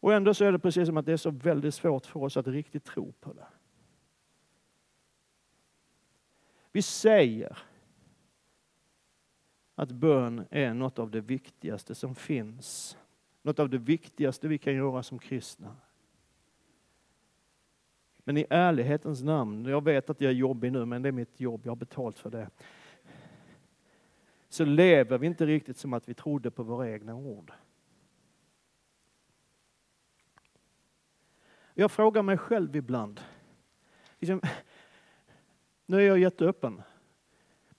Och 0.00 0.14
ändå 0.14 0.34
så 0.34 0.44
är 0.44 0.52
det 0.52 0.58
precis 0.58 0.86
som 0.86 0.96
att 0.96 1.06
det 1.06 1.12
är 1.12 1.16
så 1.16 1.30
väldigt 1.30 1.74
svårt 1.74 2.06
för 2.06 2.22
oss 2.22 2.36
att 2.36 2.46
riktigt 2.46 2.84
tro 2.84 3.12
på 3.20 3.32
det. 3.32 3.46
Vi 6.72 6.82
säger 6.82 7.58
att 9.80 9.90
bön 9.90 10.46
är 10.50 10.74
något 10.74 10.98
av 10.98 11.10
det 11.10 11.20
viktigaste 11.20 11.94
som 11.94 12.14
finns. 12.14 12.98
Något 13.42 13.58
av 13.58 13.70
det 13.70 13.78
viktigaste 13.78 14.48
vi 14.48 14.58
kan 14.58 14.74
göra 14.74 15.02
som 15.02 15.18
kristna. 15.18 15.76
Men 18.18 18.36
i 18.36 18.46
ärlighetens 18.50 19.22
namn, 19.22 19.64
jag 19.64 19.84
vet 19.84 20.10
att 20.10 20.20
jag 20.20 20.30
är 20.30 20.34
jobbig 20.34 20.72
nu, 20.72 20.84
men 20.84 21.02
det 21.02 21.08
är 21.08 21.12
mitt 21.12 21.40
jobb, 21.40 21.60
jag 21.64 21.70
har 21.70 21.76
betalt 21.76 22.18
för 22.18 22.30
det. 22.30 22.50
Så 24.48 24.64
lever 24.64 25.18
vi 25.18 25.26
inte 25.26 25.46
riktigt 25.46 25.76
som 25.76 25.92
att 25.92 26.08
vi 26.08 26.14
trodde 26.14 26.50
på 26.50 26.62
våra 26.62 26.90
egna 26.90 27.14
ord. 27.14 27.52
Jag 31.74 31.90
frågar 31.90 32.22
mig 32.22 32.38
själv 32.38 32.76
ibland, 32.76 33.20
liksom, 34.18 34.40
nu 35.86 35.96
är 35.96 36.06
jag 36.06 36.18
jätteöppen, 36.18 36.82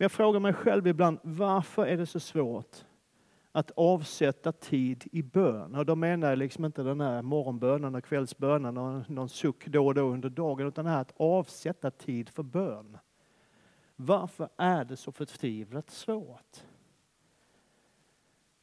men 0.02 0.04
jag 0.04 0.12
frågar 0.12 0.40
mig 0.40 0.54
själv 0.54 0.88
ibland, 0.88 1.20
varför 1.24 1.86
är 1.86 1.98
det 1.98 2.06
så 2.06 2.20
svårt 2.20 2.86
att 3.52 3.72
avsätta 3.76 4.52
tid 4.52 5.08
i 5.12 5.24
bön? 5.24 5.76
Och 5.76 5.86
då 5.86 5.96
menar 5.96 6.30
jag 6.30 6.38
liksom 6.38 6.66
inte 6.66 6.84
den 6.84 7.02
här 7.02 7.22
morgonbönen 7.22 7.96
och 7.96 8.04
kvällsbönen 8.04 8.78
och 8.78 9.10
någon 9.10 9.30
suck 9.30 9.68
då 9.68 9.88
och 9.88 9.96
då 9.96 10.02
under 10.02 10.30
dagen, 10.30 10.68
utan 10.68 10.86
det 10.86 10.92
här 10.92 11.02
att 11.02 11.14
avsätta 11.18 11.92
tid 11.92 12.30
för 12.30 12.44
bön. 12.44 12.98
Varför 13.96 14.50
är 14.58 14.86
det 14.86 14.98
så 14.98 15.12
förtvivlat 15.12 15.90
svårt? 15.90 16.64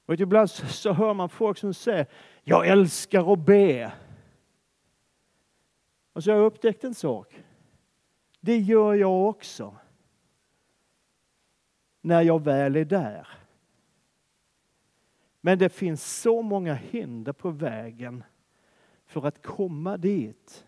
Och 0.06 0.14
ibland 0.14 0.50
så 0.50 0.92
hör 0.92 1.14
man 1.14 1.28
folk 1.28 1.58
som 1.58 1.74
säger, 1.74 2.06
jag 2.42 2.68
älskar 2.68 3.32
att 3.32 3.38
be. 3.38 3.84
Alltså, 3.84 3.96
och 6.12 6.24
så 6.24 6.30
har 6.30 6.36
jag 6.36 6.46
upptäckt 6.46 6.84
en 6.84 6.94
sak. 6.94 7.42
Det 8.40 8.58
gör 8.58 8.94
jag 8.94 9.28
också 9.28 9.74
när 12.00 12.22
jag 12.22 12.44
väl 12.44 12.76
är 12.76 12.84
där. 12.84 13.28
Men 15.40 15.58
det 15.58 15.68
finns 15.68 16.20
så 16.20 16.42
många 16.42 16.74
hinder 16.74 17.32
på 17.32 17.50
vägen 17.50 18.24
för 19.06 19.26
att 19.26 19.42
komma 19.42 19.96
dit. 19.96 20.66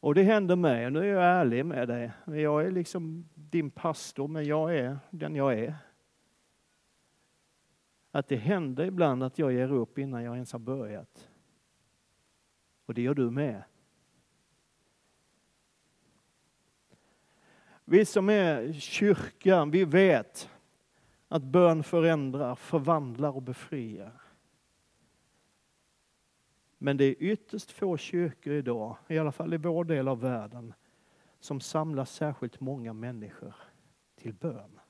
Och 0.00 0.14
det 0.14 0.22
händer 0.22 0.56
mig, 0.56 0.90
nu 0.90 1.00
är 1.00 1.04
jag 1.04 1.24
ärlig 1.24 1.66
med 1.66 1.88
dig. 1.88 2.12
Jag 2.26 2.66
är 2.66 2.70
liksom 2.70 3.28
din 3.34 3.70
pastor, 3.70 4.28
men 4.28 4.44
jag 4.44 4.76
är 4.76 4.98
den 5.10 5.34
jag 5.34 5.58
är. 5.58 5.74
Att 8.10 8.28
det 8.28 8.36
händer 8.36 8.84
ibland 8.84 9.22
att 9.22 9.38
jag 9.38 9.52
ger 9.52 9.72
upp 9.72 9.98
innan 9.98 10.22
jag 10.22 10.34
ens 10.34 10.52
har 10.52 10.58
börjat. 10.58 11.28
Och 12.86 12.94
det 12.94 13.02
gör 13.02 13.14
du 13.14 13.30
med. 13.30 13.62
Vi 17.84 18.04
som 18.04 18.28
är 18.28 18.72
kyrkan, 18.72 19.70
vi 19.70 19.84
vet 19.84 20.50
att 21.28 21.42
bön 21.42 21.82
förändrar, 21.82 22.54
förvandlar 22.54 23.36
och 23.36 23.42
befriar. 23.42 24.20
Men 26.78 26.96
det 26.96 27.04
är 27.04 27.14
ytterst 27.18 27.70
få 27.70 27.96
kyrkor 27.96 28.52
idag, 28.52 28.96
i 29.08 29.18
alla 29.18 29.32
fall 29.32 29.54
i 29.54 29.56
vår 29.56 29.84
del 29.84 30.08
av 30.08 30.20
världen, 30.20 30.74
som 31.40 31.60
samlar 31.60 32.04
särskilt 32.04 32.60
många 32.60 32.92
människor 32.92 33.54
till 34.16 34.34
bön. 34.34 34.80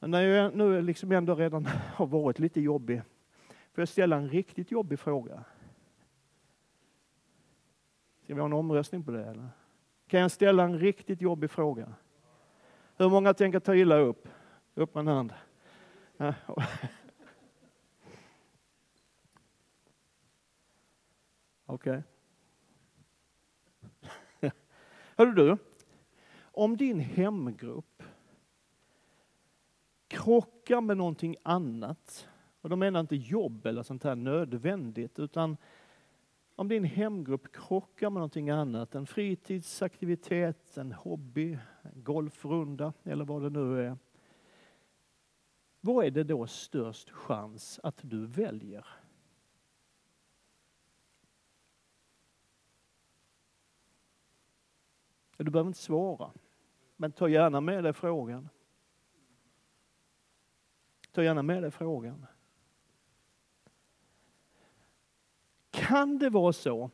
När 0.00 0.22
jag 0.22 0.56
nu 0.56 0.82
liksom 0.82 1.12
ändå 1.12 1.34
redan 1.34 1.66
har 1.66 2.06
varit 2.06 2.38
lite 2.38 2.60
jobbig, 2.60 3.02
får 3.72 3.82
jag 3.82 3.88
ställa 3.88 4.16
en 4.16 4.28
riktigt 4.28 4.70
jobbig 4.70 4.98
fråga. 4.98 5.44
Ska 8.26 8.34
vi 8.34 8.40
ha 8.40 8.46
en 8.46 8.52
omröstning 8.52 9.04
på 9.04 9.10
det? 9.10 9.24
Eller? 9.24 9.48
Kan 10.06 10.20
jag 10.20 10.30
ställa 10.30 10.64
en 10.64 10.78
riktigt 10.78 11.20
jobbig 11.20 11.50
fråga? 11.50 11.94
Hur 12.96 13.10
många 13.10 13.34
tänker 13.34 13.60
ta 13.60 13.74
illa 13.74 13.96
upp? 13.96 14.28
Upp 14.74 14.94
med 14.94 15.00
en 15.00 15.06
hand. 15.06 15.32
Okej. 21.66 22.02
Okay. 24.40 24.50
Hörru 25.16 25.32
du, 25.32 25.56
om 26.40 26.76
din 26.76 27.00
hemgrupp 27.00 28.02
krockar 30.08 30.80
med 30.80 30.96
någonting 30.96 31.36
annat, 31.42 32.28
och 32.60 32.70
då 32.70 32.76
menar 32.76 32.98
jag 32.98 33.02
inte 33.02 33.16
jobb 33.16 33.66
eller 33.66 33.82
sånt 33.82 34.04
här 34.04 34.14
nödvändigt, 34.14 35.18
utan 35.18 35.56
om 36.56 36.68
din 36.68 36.84
hemgrupp 36.84 37.52
krockar 37.52 38.10
med 38.10 38.20
någonting 38.20 38.50
annat, 38.50 38.94
en 38.94 39.06
fritidsaktivitet, 39.06 40.76
en 40.76 40.92
hobby, 40.92 41.58
en 41.82 42.02
golfrunda 42.02 42.92
eller 43.04 43.24
vad 43.24 43.42
det 43.42 43.50
nu 43.50 43.86
är. 43.86 43.98
Vad 45.80 46.06
är 46.06 46.10
det 46.10 46.24
då 46.24 46.46
störst 46.46 47.10
chans 47.10 47.80
att 47.82 48.00
du 48.02 48.26
väljer? 48.26 48.86
Du 55.36 55.50
behöver 55.50 55.68
inte 55.68 55.80
svara, 55.80 56.32
men 56.96 57.12
ta 57.12 57.28
gärna 57.28 57.60
med 57.60 57.84
dig 57.84 57.92
frågan. 57.92 58.48
Ta 61.12 61.22
gärna 61.22 61.42
med 61.42 61.62
dig 61.62 61.70
frågan. 61.70 62.26
Kan 65.86 66.18
det 66.18 66.30
vara 66.30 66.52
så 66.52 66.90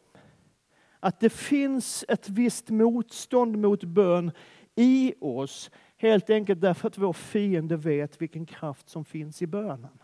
att 1.00 1.20
det 1.20 1.30
finns 1.30 2.04
ett 2.08 2.28
visst 2.28 2.70
motstånd 2.70 3.58
mot 3.58 3.84
bön 3.84 4.32
i 4.74 5.14
oss 5.20 5.70
helt 5.96 6.30
enkelt 6.30 6.60
därför 6.60 6.88
att 6.88 6.98
vår 6.98 7.12
fiende 7.12 7.76
vet 7.76 8.22
vilken 8.22 8.46
kraft 8.46 8.88
som 8.88 9.04
finns 9.04 9.42
i 9.42 9.46
bönen? 9.46 9.98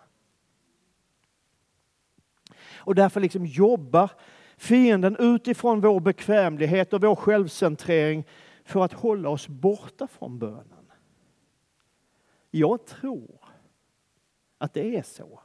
Och 2.74 2.94
därför 2.94 3.20
liksom 3.20 3.46
jobbar 3.46 4.10
fienden 4.56 5.16
utifrån 5.18 5.80
vår 5.80 6.00
bekvämlighet 6.00 6.92
och 6.92 7.00
vår 7.00 7.16
självcentrering 7.16 8.24
för 8.64 8.84
att 8.84 8.92
hålla 8.92 9.28
oss 9.28 9.48
borta 9.48 10.06
från 10.06 10.38
bönen. 10.38 10.92
Jag 12.50 12.86
tror 12.86 13.40
att 14.58 14.74
det 14.74 14.96
är 14.96 15.02
så. 15.02 15.40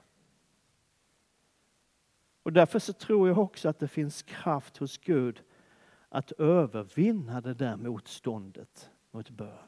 Och 2.43 2.53
därför 2.53 2.79
så 2.79 2.93
tror 2.93 3.27
jag 3.27 3.37
också 3.37 3.69
att 3.69 3.79
det 3.79 3.87
finns 3.87 4.23
kraft 4.23 4.77
hos 4.77 4.97
Gud 4.97 5.43
att 6.09 6.31
övervinna 6.31 7.41
det 7.41 7.53
där 7.53 7.77
motståndet 7.77 8.89
mot 9.11 9.29
bön. 9.29 9.67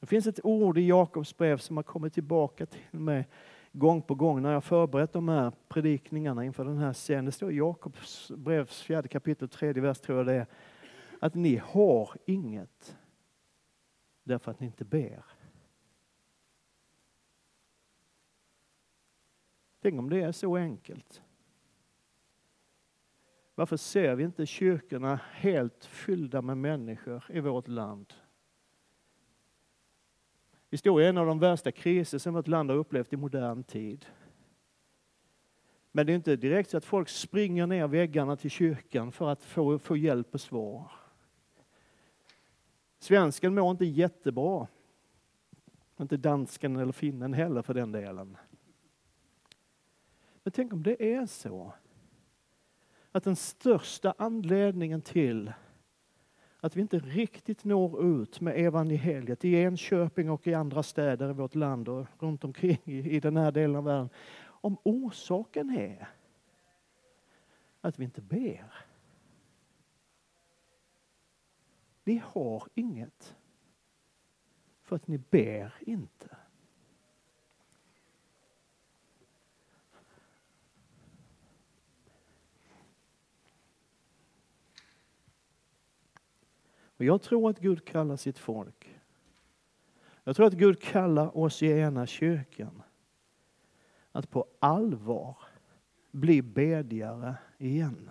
Det 0.00 0.06
finns 0.06 0.26
ett 0.26 0.44
ord 0.44 0.78
i 0.78 0.86
Jakobs 0.86 1.36
brev 1.36 1.58
som 1.58 1.76
har 1.76 1.84
kommit 1.84 2.14
tillbaka 2.14 2.66
till 2.66 3.00
mig 3.00 3.28
gång 3.72 4.02
på 4.02 4.14
gång 4.14 4.42
när 4.42 4.52
jag 4.52 4.64
förberett 4.64 5.12
de 5.12 5.28
här 5.28 5.52
predikningarna 5.68 6.44
inför 6.44 6.64
den 6.64 6.78
här 6.78 6.92
scenen. 6.92 7.24
Det 7.24 7.32
står 7.32 7.52
i 7.52 7.56
Jakobs 7.56 8.30
brevs 8.36 8.82
fjärde 8.82 9.08
kapitel, 9.08 9.48
tredje 9.48 9.82
vers 9.82 9.98
tror 9.98 10.18
jag 10.18 10.26
det 10.26 10.34
är, 10.34 10.46
att 11.20 11.34
ni 11.34 11.56
har 11.56 12.16
inget 12.26 12.96
därför 14.24 14.50
att 14.50 14.60
ni 14.60 14.66
inte 14.66 14.84
ber. 14.84 15.24
Tänk 19.82 19.98
om 19.98 20.10
det 20.10 20.20
är 20.20 20.32
så 20.32 20.56
enkelt. 20.56 21.22
Varför 23.54 23.76
ser 23.76 24.14
vi 24.14 24.24
inte 24.24 24.46
kyrkorna 24.46 25.20
helt 25.32 25.84
fyllda 25.84 26.42
med 26.42 26.58
människor 26.58 27.24
i 27.28 27.40
vårt 27.40 27.68
land? 27.68 28.12
Vi 30.70 30.78
står 30.78 31.02
i 31.02 31.06
en 31.06 31.18
av 31.18 31.26
de 31.26 31.38
värsta 31.38 31.72
kriser 31.72 32.18
som 32.18 32.34
vårt 32.34 32.48
land 32.48 32.70
har 32.70 32.76
upplevt 32.76 33.12
i 33.12 33.16
modern 33.16 33.64
tid. 33.64 34.06
Men 35.92 36.06
det 36.06 36.12
är 36.12 36.14
inte 36.14 36.36
direkt 36.36 36.70
så 36.70 36.76
att 36.76 36.84
folk 36.84 37.08
springer 37.08 37.66
ner 37.66 37.88
väggarna 37.88 38.36
till 38.36 38.50
kyrkan 38.50 39.12
för 39.12 39.28
att 39.28 39.42
få, 39.42 39.78
få 39.78 39.96
hjälp 39.96 40.34
och 40.34 40.40
svar. 40.40 40.92
Svensken 42.98 43.54
mår 43.54 43.70
inte 43.70 43.84
jättebra. 43.84 44.66
Inte 46.00 46.16
dansken 46.16 46.76
eller 46.76 46.92
finnen 46.92 47.32
heller 47.32 47.62
för 47.62 47.74
den 47.74 47.92
delen. 47.92 48.36
Men 50.42 50.52
tänk 50.52 50.72
om 50.72 50.82
det 50.82 51.14
är 51.14 51.26
så 51.26 51.72
att 53.12 53.24
den 53.24 53.36
största 53.36 54.14
anledningen 54.18 55.02
till 55.02 55.52
att 56.60 56.76
vi 56.76 56.80
inte 56.80 56.98
riktigt 56.98 57.64
når 57.64 58.04
ut 58.04 58.40
med 58.40 58.56
evangeliet 58.56 59.44
i 59.44 59.54
Enköping 59.54 60.30
och 60.30 60.46
i 60.46 60.54
andra 60.54 60.82
städer 60.82 61.30
i 61.30 61.32
vårt 61.32 61.54
land 61.54 61.88
och 61.88 62.06
runt 62.18 62.44
omkring 62.44 62.80
i 62.84 63.20
den 63.20 63.36
här 63.36 63.52
delen 63.52 63.76
av 63.76 63.84
världen. 63.84 64.10
Om 64.44 64.76
orsaken 64.82 65.70
är 65.70 66.08
att 67.80 67.98
vi 67.98 68.04
inte 68.04 68.20
ber. 68.20 68.74
Ni 72.04 72.22
har 72.24 72.68
inget 72.74 73.36
för 74.82 74.96
att 74.96 75.08
ni 75.08 75.18
ber 75.18 75.74
inte. 75.80 76.36
Och 87.02 87.06
jag 87.06 87.22
tror 87.22 87.50
att 87.50 87.58
Gud 87.58 87.84
kallar 87.84 88.16
sitt 88.16 88.38
folk. 88.38 89.00
Jag 90.24 90.36
tror 90.36 90.46
att 90.46 90.52
Gud 90.52 90.82
kallar 90.82 91.36
oss 91.38 91.62
i 91.62 91.66
ena 91.66 92.06
kyrkan 92.06 92.82
att 94.12 94.30
på 94.30 94.46
allvar 94.58 95.36
bli 96.10 96.42
bedjare 96.42 97.34
igen. 97.58 98.10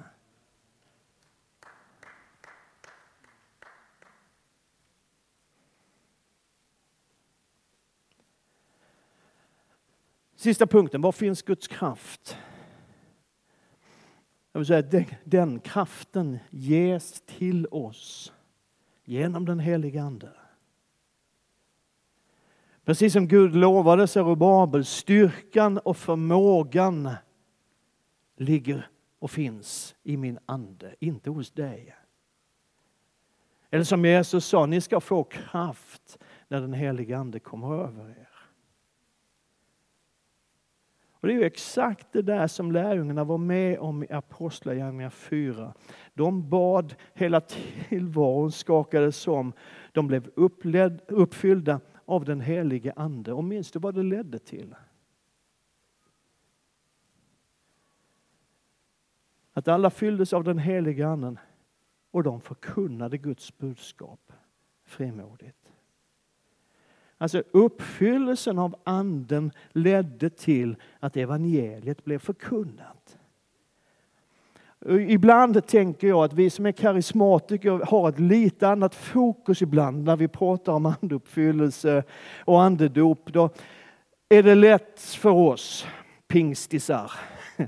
Sista 10.36 10.68
punkten, 10.68 11.02
var 11.02 11.12
finns 11.12 11.42
Guds 11.42 11.68
kraft? 11.68 12.38
Jag 14.52 14.60
vill 14.60 14.68
säga, 14.68 14.82
den, 14.82 15.06
den 15.24 15.60
kraften 15.60 16.40
ges 16.50 17.22
till 17.22 17.68
oss 17.72 18.34
genom 19.04 19.46
den 19.46 19.60
helige 19.60 20.02
Ande. 20.02 20.32
Precis 22.86 23.14
som 23.14 23.28
Gud 23.28 23.56
lovade 23.56 24.08
Zerubabel, 24.08 24.86
styrkan 24.86 25.78
och 25.78 25.98
förmågan 25.98 27.10
ligger 28.38 28.90
och 29.20 29.32
finns 29.32 29.96
i 30.04 30.18
min 30.18 30.40
ande, 30.46 30.96
inte 31.00 31.30
hos 31.30 31.52
dig. 31.52 31.96
Eller 33.70 33.84
som 33.84 34.06
Jesus 34.06 34.46
sa, 34.46 34.66
ni 34.66 34.82
ska 34.82 35.00
få 35.00 35.24
kraft 35.24 36.18
när 36.48 36.62
den 36.62 36.74
helige 36.74 37.18
Ande 37.18 37.40
kommer 37.40 37.74
över 37.74 38.10
er. 38.10 38.28
Och 41.22 41.28
Det 41.28 41.34
är 41.34 41.38
ju 41.38 41.44
exakt 41.44 42.08
det 42.12 42.22
där 42.22 42.48
som 42.48 42.72
lärjungarna 42.72 43.24
var 43.24 43.38
med 43.38 43.80
om 43.80 44.04
i 44.04 44.12
Apostlagärningarna 44.12 45.12
4. 45.12 45.74
De 46.22 46.50
bad, 46.50 46.96
hela 47.14 47.42
tillvaron 47.42 48.52
skakades 48.52 49.28
om. 49.28 49.54
De 49.92 50.08
blev 50.08 50.32
uppled, 50.36 51.02
uppfyllda 51.08 51.80
av 52.06 52.26
den 52.26 52.42
helige 52.42 52.94
Ande. 52.96 53.34
Och 53.34 53.44
minns 53.44 53.72
du 53.72 53.80
vad 53.80 53.96
det 53.96 54.04
ledde 54.04 54.40
till? 54.40 54.76
Att 59.54 59.68
alla 59.68 59.90
fylldes 59.90 60.34
av 60.34 60.44
den 60.44 60.58
helige 60.58 61.08
Anden 61.08 61.40
och 62.12 62.24
de 62.24 62.42
förkunnade 62.42 63.18
Guds 63.18 63.58
budskap 63.58 64.34
frimodigt. 64.84 65.72
Alltså 67.18 67.44
uppfyllelsen 67.52 68.60
av 68.60 68.76
anden 68.84 69.52
ledde 69.72 70.30
till 70.30 70.76
att 71.00 71.18
evangeliet 71.18 72.04
blev 72.04 72.20
förkunnat. 72.20 73.18
Eh, 74.86 75.12
ibland 75.12 75.67
tänker 75.67 76.08
jag 76.08 76.24
att 76.24 76.34
vi 76.34 76.50
som 76.50 76.65
är 76.65 76.72
karismatiker 76.72 77.86
har 77.86 78.10
ett 78.10 78.20
lite 78.20 78.67
annat 78.67 78.96
fokus 78.96 79.62
ibland 79.62 80.04
när 80.04 80.15
vi 80.15 80.28
pratar 80.28 80.74
om 80.74 80.86
andeuppfyllelse 81.02 82.04
och 82.46 82.62
andedop. 82.62 83.34
Då 83.34 83.50
är 84.30 84.44
det 84.44 84.56
lätt 84.56 85.02
för 85.02 85.30
oss 85.30 85.88
pingstisar 86.28 87.12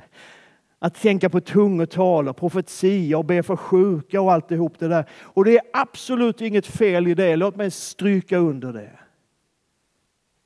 att 0.80 1.02
tänka 1.02 1.30
på 1.30 1.41
tungotal 1.41 2.28
och 2.28 2.38
profetia 2.38 3.17
och 3.17 3.26
be 3.26 3.43
för 3.43 3.56
sjuka 3.56 4.21
och 4.21 4.34
alltihop 4.34 4.80
det 4.80 4.88
där. 4.88 5.06
Och 5.23 5.45
det 5.45 5.58
är 5.58 5.63
absolut 5.73 6.41
inget 6.41 6.65
fel 6.65 7.08
i 7.08 7.13
det, 7.13 7.36
låt 7.36 7.56
mig 7.56 7.71
stryka 7.71 8.38
under 8.38 8.73
det. 8.73 9.03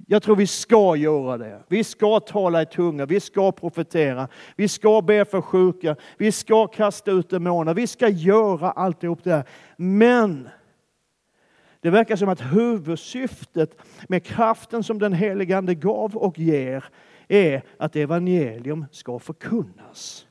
Jag 0.09 0.23
tror 0.23 0.35
vi 0.35 0.47
ska 0.47 0.95
göra 0.95 1.37
det. 1.37 1.63
Vi 1.67 1.83
ska 1.83 2.19
tala 2.19 2.61
i 2.61 2.65
tunga, 2.65 3.05
vi 3.05 3.19
ska 3.19 3.51
profetera, 3.51 4.27
vi 4.55 4.67
ska 4.67 5.01
be 5.01 5.25
för 5.25 5.41
sjuka, 5.41 5.95
vi 6.17 6.31
ska 6.31 6.67
kasta 6.67 7.11
ut 7.11 7.29
demoner, 7.29 7.73
vi 7.73 7.87
ska 7.87 8.07
göra 8.07 8.71
alltihop 8.71 9.23
det. 9.23 9.43
Men 9.77 10.49
det 11.79 11.89
verkar 11.89 12.15
som 12.15 12.29
att 12.29 12.41
huvudsyftet 12.41 13.77
med 14.07 14.25
kraften 14.25 14.83
som 14.83 14.99
den 14.99 15.13
helige 15.13 15.57
Ande 15.57 15.75
gav 15.75 16.17
och 16.17 16.39
ger 16.39 16.85
är 17.27 17.63
att 17.77 17.95
evangelium 17.95 18.85
ska 18.91 19.19
förkunnas. 19.19 20.26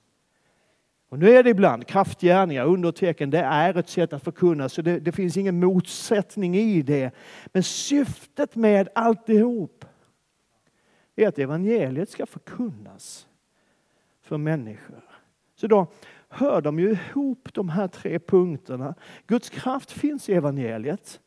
Och 1.17 1.23
nu 1.23 1.31
är 1.31 1.43
det 1.43 1.51
ibland 1.51 1.87
kraftgärningar, 1.87 2.65
undertecken, 2.65 3.31
det 3.31 3.39
är 3.39 3.79
ett 3.79 3.89
sätt 3.89 4.13
att 4.13 4.25
förkunna 4.25 4.69
så 4.69 4.83
det, 4.83 5.01
det 5.01 5.13
finns 5.13 5.37
ingen 5.37 5.61
motsättning 5.61 6.57
i 6.57 6.83
det. 6.83 7.11
Men 7.47 7.63
syftet 7.63 8.57
med 8.57 8.89
alltihop 8.95 9.85
är 11.17 11.29
att 11.29 11.39
evangeliet 11.39 12.11
ska 12.11 12.27
förkunnas 12.27 13.27
för 14.23 14.39
människor. 14.39 15.05
Så 15.55 15.67
då 15.67 15.87
hör 16.29 16.61
de 16.61 16.79
ju 16.79 16.91
ihop 16.91 17.49
de 17.53 17.69
här 17.69 17.89
tre 17.89 18.19
punkterna. 18.19 18.95
Guds 19.27 19.51
kraft 19.51 19.93
finns 19.93 20.29
i 20.29 20.33
evangeliet. 20.33 21.21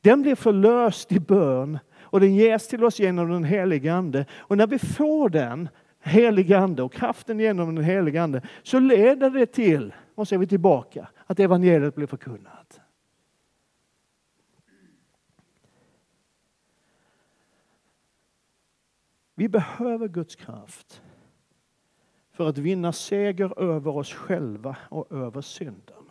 Den 0.00 0.22
blir 0.22 0.34
förlöst 0.34 1.12
i 1.12 1.20
bön 1.20 1.78
och 2.00 2.20
den 2.20 2.34
ges 2.34 2.68
till 2.68 2.84
oss 2.84 3.00
genom 3.00 3.30
den 3.30 3.44
helige 3.44 3.94
Ande. 3.94 4.26
Och 4.32 4.56
när 4.56 4.66
vi 4.66 4.78
får 4.78 5.28
den 5.28 5.68
helige 6.06 6.58
Ande 6.58 6.82
och 6.82 6.92
kraften 6.92 7.40
genom 7.40 7.74
den 7.74 7.84
helige 7.84 8.22
Ande 8.22 8.42
så 8.62 8.78
leder 8.78 9.30
det 9.30 9.46
till, 9.46 9.94
och 10.14 10.28
så 10.28 10.34
är 10.34 10.38
vi 10.38 10.46
tillbaka, 10.46 11.08
att 11.26 11.40
evangeliet 11.40 11.94
blir 11.94 12.06
förkunnat. 12.06 12.80
Vi 19.34 19.48
behöver 19.48 20.08
Guds 20.08 20.36
kraft 20.36 21.02
för 22.30 22.48
att 22.48 22.58
vinna 22.58 22.92
seger 22.92 23.58
över 23.58 23.96
oss 23.96 24.12
själva 24.12 24.76
och 24.90 25.12
över 25.12 25.40
synden. 25.40 26.10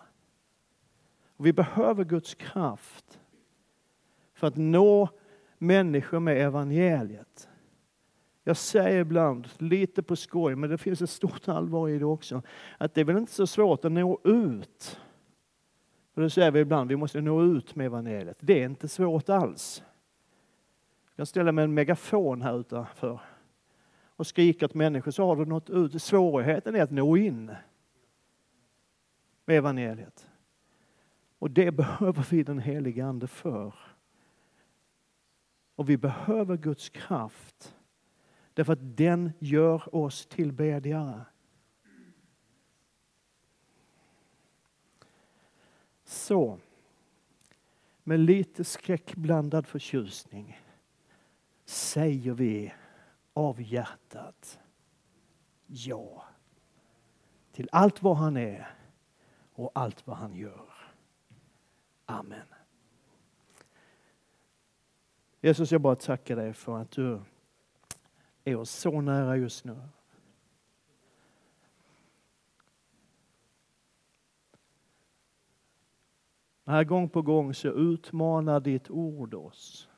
Vi 1.38 1.54
behöver 1.54 2.04
Guds 2.04 2.36
kraft 2.36 3.20
för 4.34 4.48
att 4.48 4.58
nå 4.58 5.10
människor 5.58 6.20
med 6.20 6.42
evangeliet. 6.42 7.50
Jag 8.48 8.58
säger 8.58 9.00
ibland, 9.00 9.48
lite 9.58 10.04
på 10.04 10.16
skoj, 10.16 10.56
men 10.56 10.70
det 10.70 10.78
finns 10.78 11.02
ett 11.02 11.10
stort 11.10 11.48
allvar 11.48 11.90
i 11.90 12.00
det 12.00 12.06
också, 12.06 12.42
att 12.78 12.94
det 12.94 13.02
är 13.02 13.06
väl 13.06 13.18
inte 13.18 13.32
så 13.32 13.48
svårt 13.48 13.86
att 13.86 13.92
nå 13.92 14.20
ut. 14.24 15.00
För 16.14 16.22
det 16.22 16.30
säger 16.30 16.52
vi 16.52 16.60
ibland, 16.60 16.90
vi 16.90 16.96
måste 16.96 17.22
nå 17.22 17.44
ut 17.44 17.76
med 17.76 17.86
evangeliet. 17.86 18.38
Det 18.40 18.62
är 18.62 18.66
inte 18.66 18.88
svårt 18.88 19.30
alls. 19.30 19.84
Jag 21.16 21.28
ställer 21.28 21.52
mig 21.52 21.64
en 21.64 21.74
megafon 21.74 22.42
här 22.42 22.60
utanför 22.60 23.20
och 24.16 24.28
skriker 24.28 24.68
till 24.68 24.78
människor 24.78 25.12
så 25.12 25.26
har 25.26 25.36
du 25.36 25.46
nått 25.46 25.70
ut. 25.70 26.02
Svårigheten 26.02 26.76
är 26.76 26.84
att 26.84 26.92
nå 26.92 27.18
in 27.18 27.46
med 29.46 29.58
evangeliet. 29.58 30.30
Och 31.40 31.52
det 31.52 31.72
behöver 31.72 32.28
vi 32.30 32.44
den 32.44 32.60
helige 32.60 33.06
Ande 33.06 33.28
för. 33.28 33.76
Och 35.76 35.90
vi 35.90 35.98
behöver 35.98 36.58
Guds 36.58 36.90
kraft 36.90 37.76
därför 38.56 38.74
att 38.74 38.98
den 38.98 39.32
gör 39.40 39.96
oss 39.96 40.26
till 40.26 40.52
bedjare. 40.52 41.26
Så, 46.04 46.60
med 48.04 48.20
lite 48.20 48.64
skräckblandad 48.64 49.68
förtjusning 49.68 50.60
säger 51.66 52.34
vi 52.34 52.74
av 53.34 53.62
hjärtat 53.62 54.60
ja 55.66 56.26
till 57.52 57.70
allt 57.72 58.02
vad 58.02 58.18
han 58.18 58.38
är 58.38 58.70
och 59.54 59.72
allt 59.74 60.08
vad 60.08 60.18
han 60.18 60.36
gör. 60.36 60.70
Amen. 62.06 62.48
Jesus, 65.42 65.72
jag 65.72 65.82
bara 65.82 65.96
tackar 65.96 66.36
dig 66.36 66.54
för 66.54 66.78
att 66.78 66.92
du 66.92 67.22
är 68.46 68.56
oss 68.56 68.72
så 68.72 69.02
nära 69.02 69.38
just 69.38 69.66
nu. 69.66 69.76
Här 76.66 76.84
gång 76.84 77.10
på 77.10 77.22
gång 77.22 77.54
så 77.54 77.68
utmanar 77.68 78.60
ditt 78.60 78.90
ord 78.90 79.34
oss. 79.34 79.90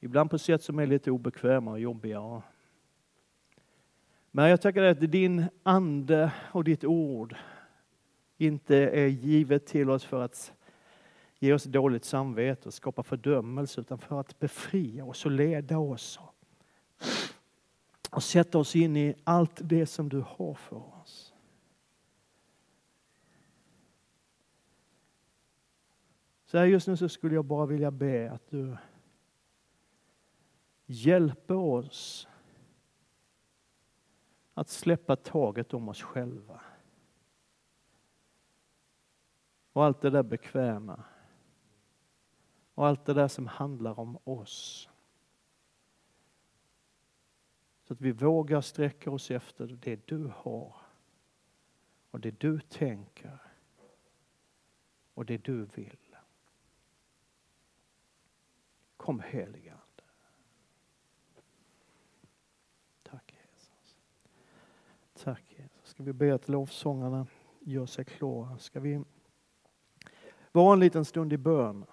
Ibland 0.00 0.30
på 0.30 0.38
sätt 0.38 0.62
som 0.62 0.78
är 0.78 0.86
lite 0.86 1.10
obekväma 1.10 1.70
och 1.70 1.80
jobbiga. 1.80 2.42
Men 4.30 4.50
jag 4.50 4.60
tackar 4.60 4.82
dig 4.82 4.90
att 4.90 5.12
din 5.12 5.44
ande 5.62 6.32
och 6.52 6.64
ditt 6.64 6.84
ord 6.84 7.36
inte 8.36 8.76
är 8.76 9.06
givet 9.06 9.66
till 9.66 9.90
oss 9.90 10.04
för 10.04 10.22
att 10.22 10.52
ge 11.38 11.52
oss 11.52 11.64
dåligt 11.64 12.04
samvete 12.04 12.68
och 12.68 12.74
skapa 12.74 13.02
fördömelse 13.02 13.80
utan 13.80 13.98
för 13.98 14.20
att 14.20 14.38
befria 14.38 15.04
oss 15.04 15.24
och 15.24 15.30
leda 15.30 15.78
oss 15.78 16.20
och 18.10 18.22
sätta 18.22 18.58
oss 18.58 18.76
in 18.76 18.96
i 18.96 19.14
allt 19.24 19.60
det 19.64 19.86
som 19.86 20.08
du 20.08 20.20
har 20.20 20.54
för 20.54 21.00
oss. 21.00 21.34
Så 26.44 26.58
här 26.58 26.64
just 26.64 26.88
nu 26.88 26.96
så 26.96 27.08
skulle 27.08 27.34
jag 27.34 27.44
bara 27.44 27.66
vilja 27.66 27.90
be 27.90 28.32
att 28.32 28.50
du 28.50 28.76
hjälper 30.86 31.54
oss 31.54 32.28
att 34.54 34.68
släppa 34.68 35.16
taget 35.16 35.74
om 35.74 35.88
oss 35.88 36.02
själva. 36.02 36.60
Och 39.72 39.84
allt 39.84 40.00
det 40.00 40.10
där 40.10 40.22
bekväma. 40.22 41.04
Och 42.74 42.86
allt 42.86 43.04
det 43.04 43.14
där 43.14 43.28
som 43.28 43.46
handlar 43.46 44.00
om 44.00 44.18
oss. 44.24 44.88
Så 47.86 47.92
att 47.92 48.00
vi 48.00 48.12
vågar 48.12 48.60
sträcka 48.60 49.10
oss 49.10 49.30
efter 49.30 49.66
det 49.66 50.06
du 50.06 50.32
har 50.36 50.76
och 52.10 52.20
det 52.20 52.40
du 52.40 52.60
tänker 52.60 53.38
och 55.14 55.24
det 55.24 55.36
du 55.36 55.64
vill. 55.64 56.16
Kom 58.96 59.20
heliga 59.20 59.72
Ande. 59.72 60.02
Tack 63.02 63.32
Jesus. 63.32 63.96
Tack 65.14 65.42
Jesus. 65.58 65.80
Ska 65.84 66.02
vi 66.02 66.12
be 66.12 66.34
att 66.34 66.48
lovsångarna 66.48 67.26
gör 67.60 67.86
sig 67.86 68.04
klara. 68.04 68.58
Ska 68.58 68.80
vi 68.80 69.04
vara 70.52 70.72
en 70.72 70.80
liten 70.80 71.04
stund 71.04 71.32
i 71.32 71.36
bön. 71.36 71.84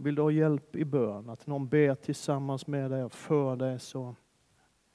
Vill 0.00 0.14
du 0.14 0.22
ha 0.22 0.30
hjälp 0.30 0.76
i 0.76 0.84
bön, 0.84 1.28
att 1.28 1.46
någon 1.46 1.68
ber 1.68 1.94
tillsammans 1.94 2.66
med 2.66 2.90
dig 2.90 3.04
och 3.04 3.12
för 3.12 3.56
dig 3.56 3.78
så, 3.78 4.16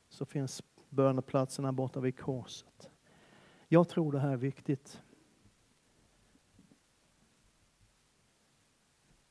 så 0.10 0.26
finns 0.26 0.64
böneplatserna 0.90 1.72
borta 1.72 2.00
vid 2.00 2.20
korset. 2.20 2.90
Jag 3.68 3.90
tror 3.90 4.12
det 4.12 4.20
här 4.20 4.32
är 4.32 4.38
viktigt. 4.38 5.02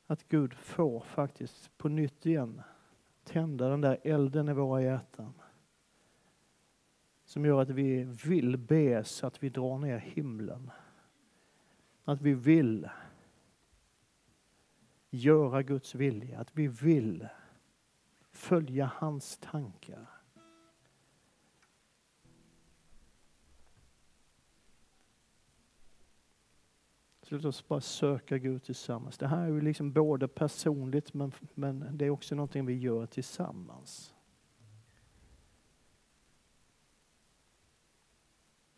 Att 0.07 0.27
Gud 0.27 0.53
får 0.53 0.99
faktiskt 0.99 1.77
på 1.77 1.89
nytt 1.89 2.25
igen 2.25 2.61
tända 3.23 3.69
den 3.69 3.81
där 3.81 3.99
elden 4.03 4.49
i 4.49 4.53
våra 4.53 4.81
hjärtan. 4.81 5.33
Som 7.25 7.45
gör 7.45 7.61
att 7.61 7.69
vi 7.69 8.03
vill 8.03 8.57
be 8.57 9.03
så 9.03 9.27
att 9.27 9.43
vi 9.43 9.49
drar 9.49 9.77
ner 9.77 9.97
himlen. 9.97 10.71
Att 12.03 12.21
vi 12.21 12.33
vill 12.33 12.89
göra 15.13 15.63
Guds 15.63 15.95
vilja, 15.95 16.39
att 16.39 16.57
vi 16.57 16.67
vill 16.67 17.27
följa 18.31 18.91
hans 18.95 19.37
tankar. 19.37 20.09
Så 27.21 27.35
låt 27.35 27.45
oss 27.45 27.67
bara 27.67 27.81
söka 27.81 28.37
Gud 28.37 28.63
tillsammans. 28.63 29.17
Det 29.17 29.27
här 29.27 29.41
är 29.41 29.47
ju 29.47 29.61
liksom 29.61 29.93
både 29.93 30.27
personligt 30.27 31.13
men, 31.13 31.31
men 31.53 31.97
det 31.97 32.05
är 32.05 32.09
också 32.09 32.35
någonting 32.35 32.65
vi 32.65 32.77
gör 32.77 33.05
tillsammans. 33.05 34.13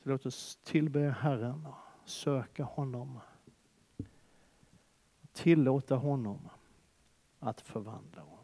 Så 0.03 0.09
låt 0.09 0.25
oss 0.25 0.59
tillbe 0.63 0.99
Herren 0.99 1.65
och 1.65 2.09
söka 2.09 2.63
honom 2.63 3.19
tillåta 5.35 5.95
honom 5.95 6.49
att 7.39 7.61
förvandla 7.61 8.23
oss. 8.23 8.34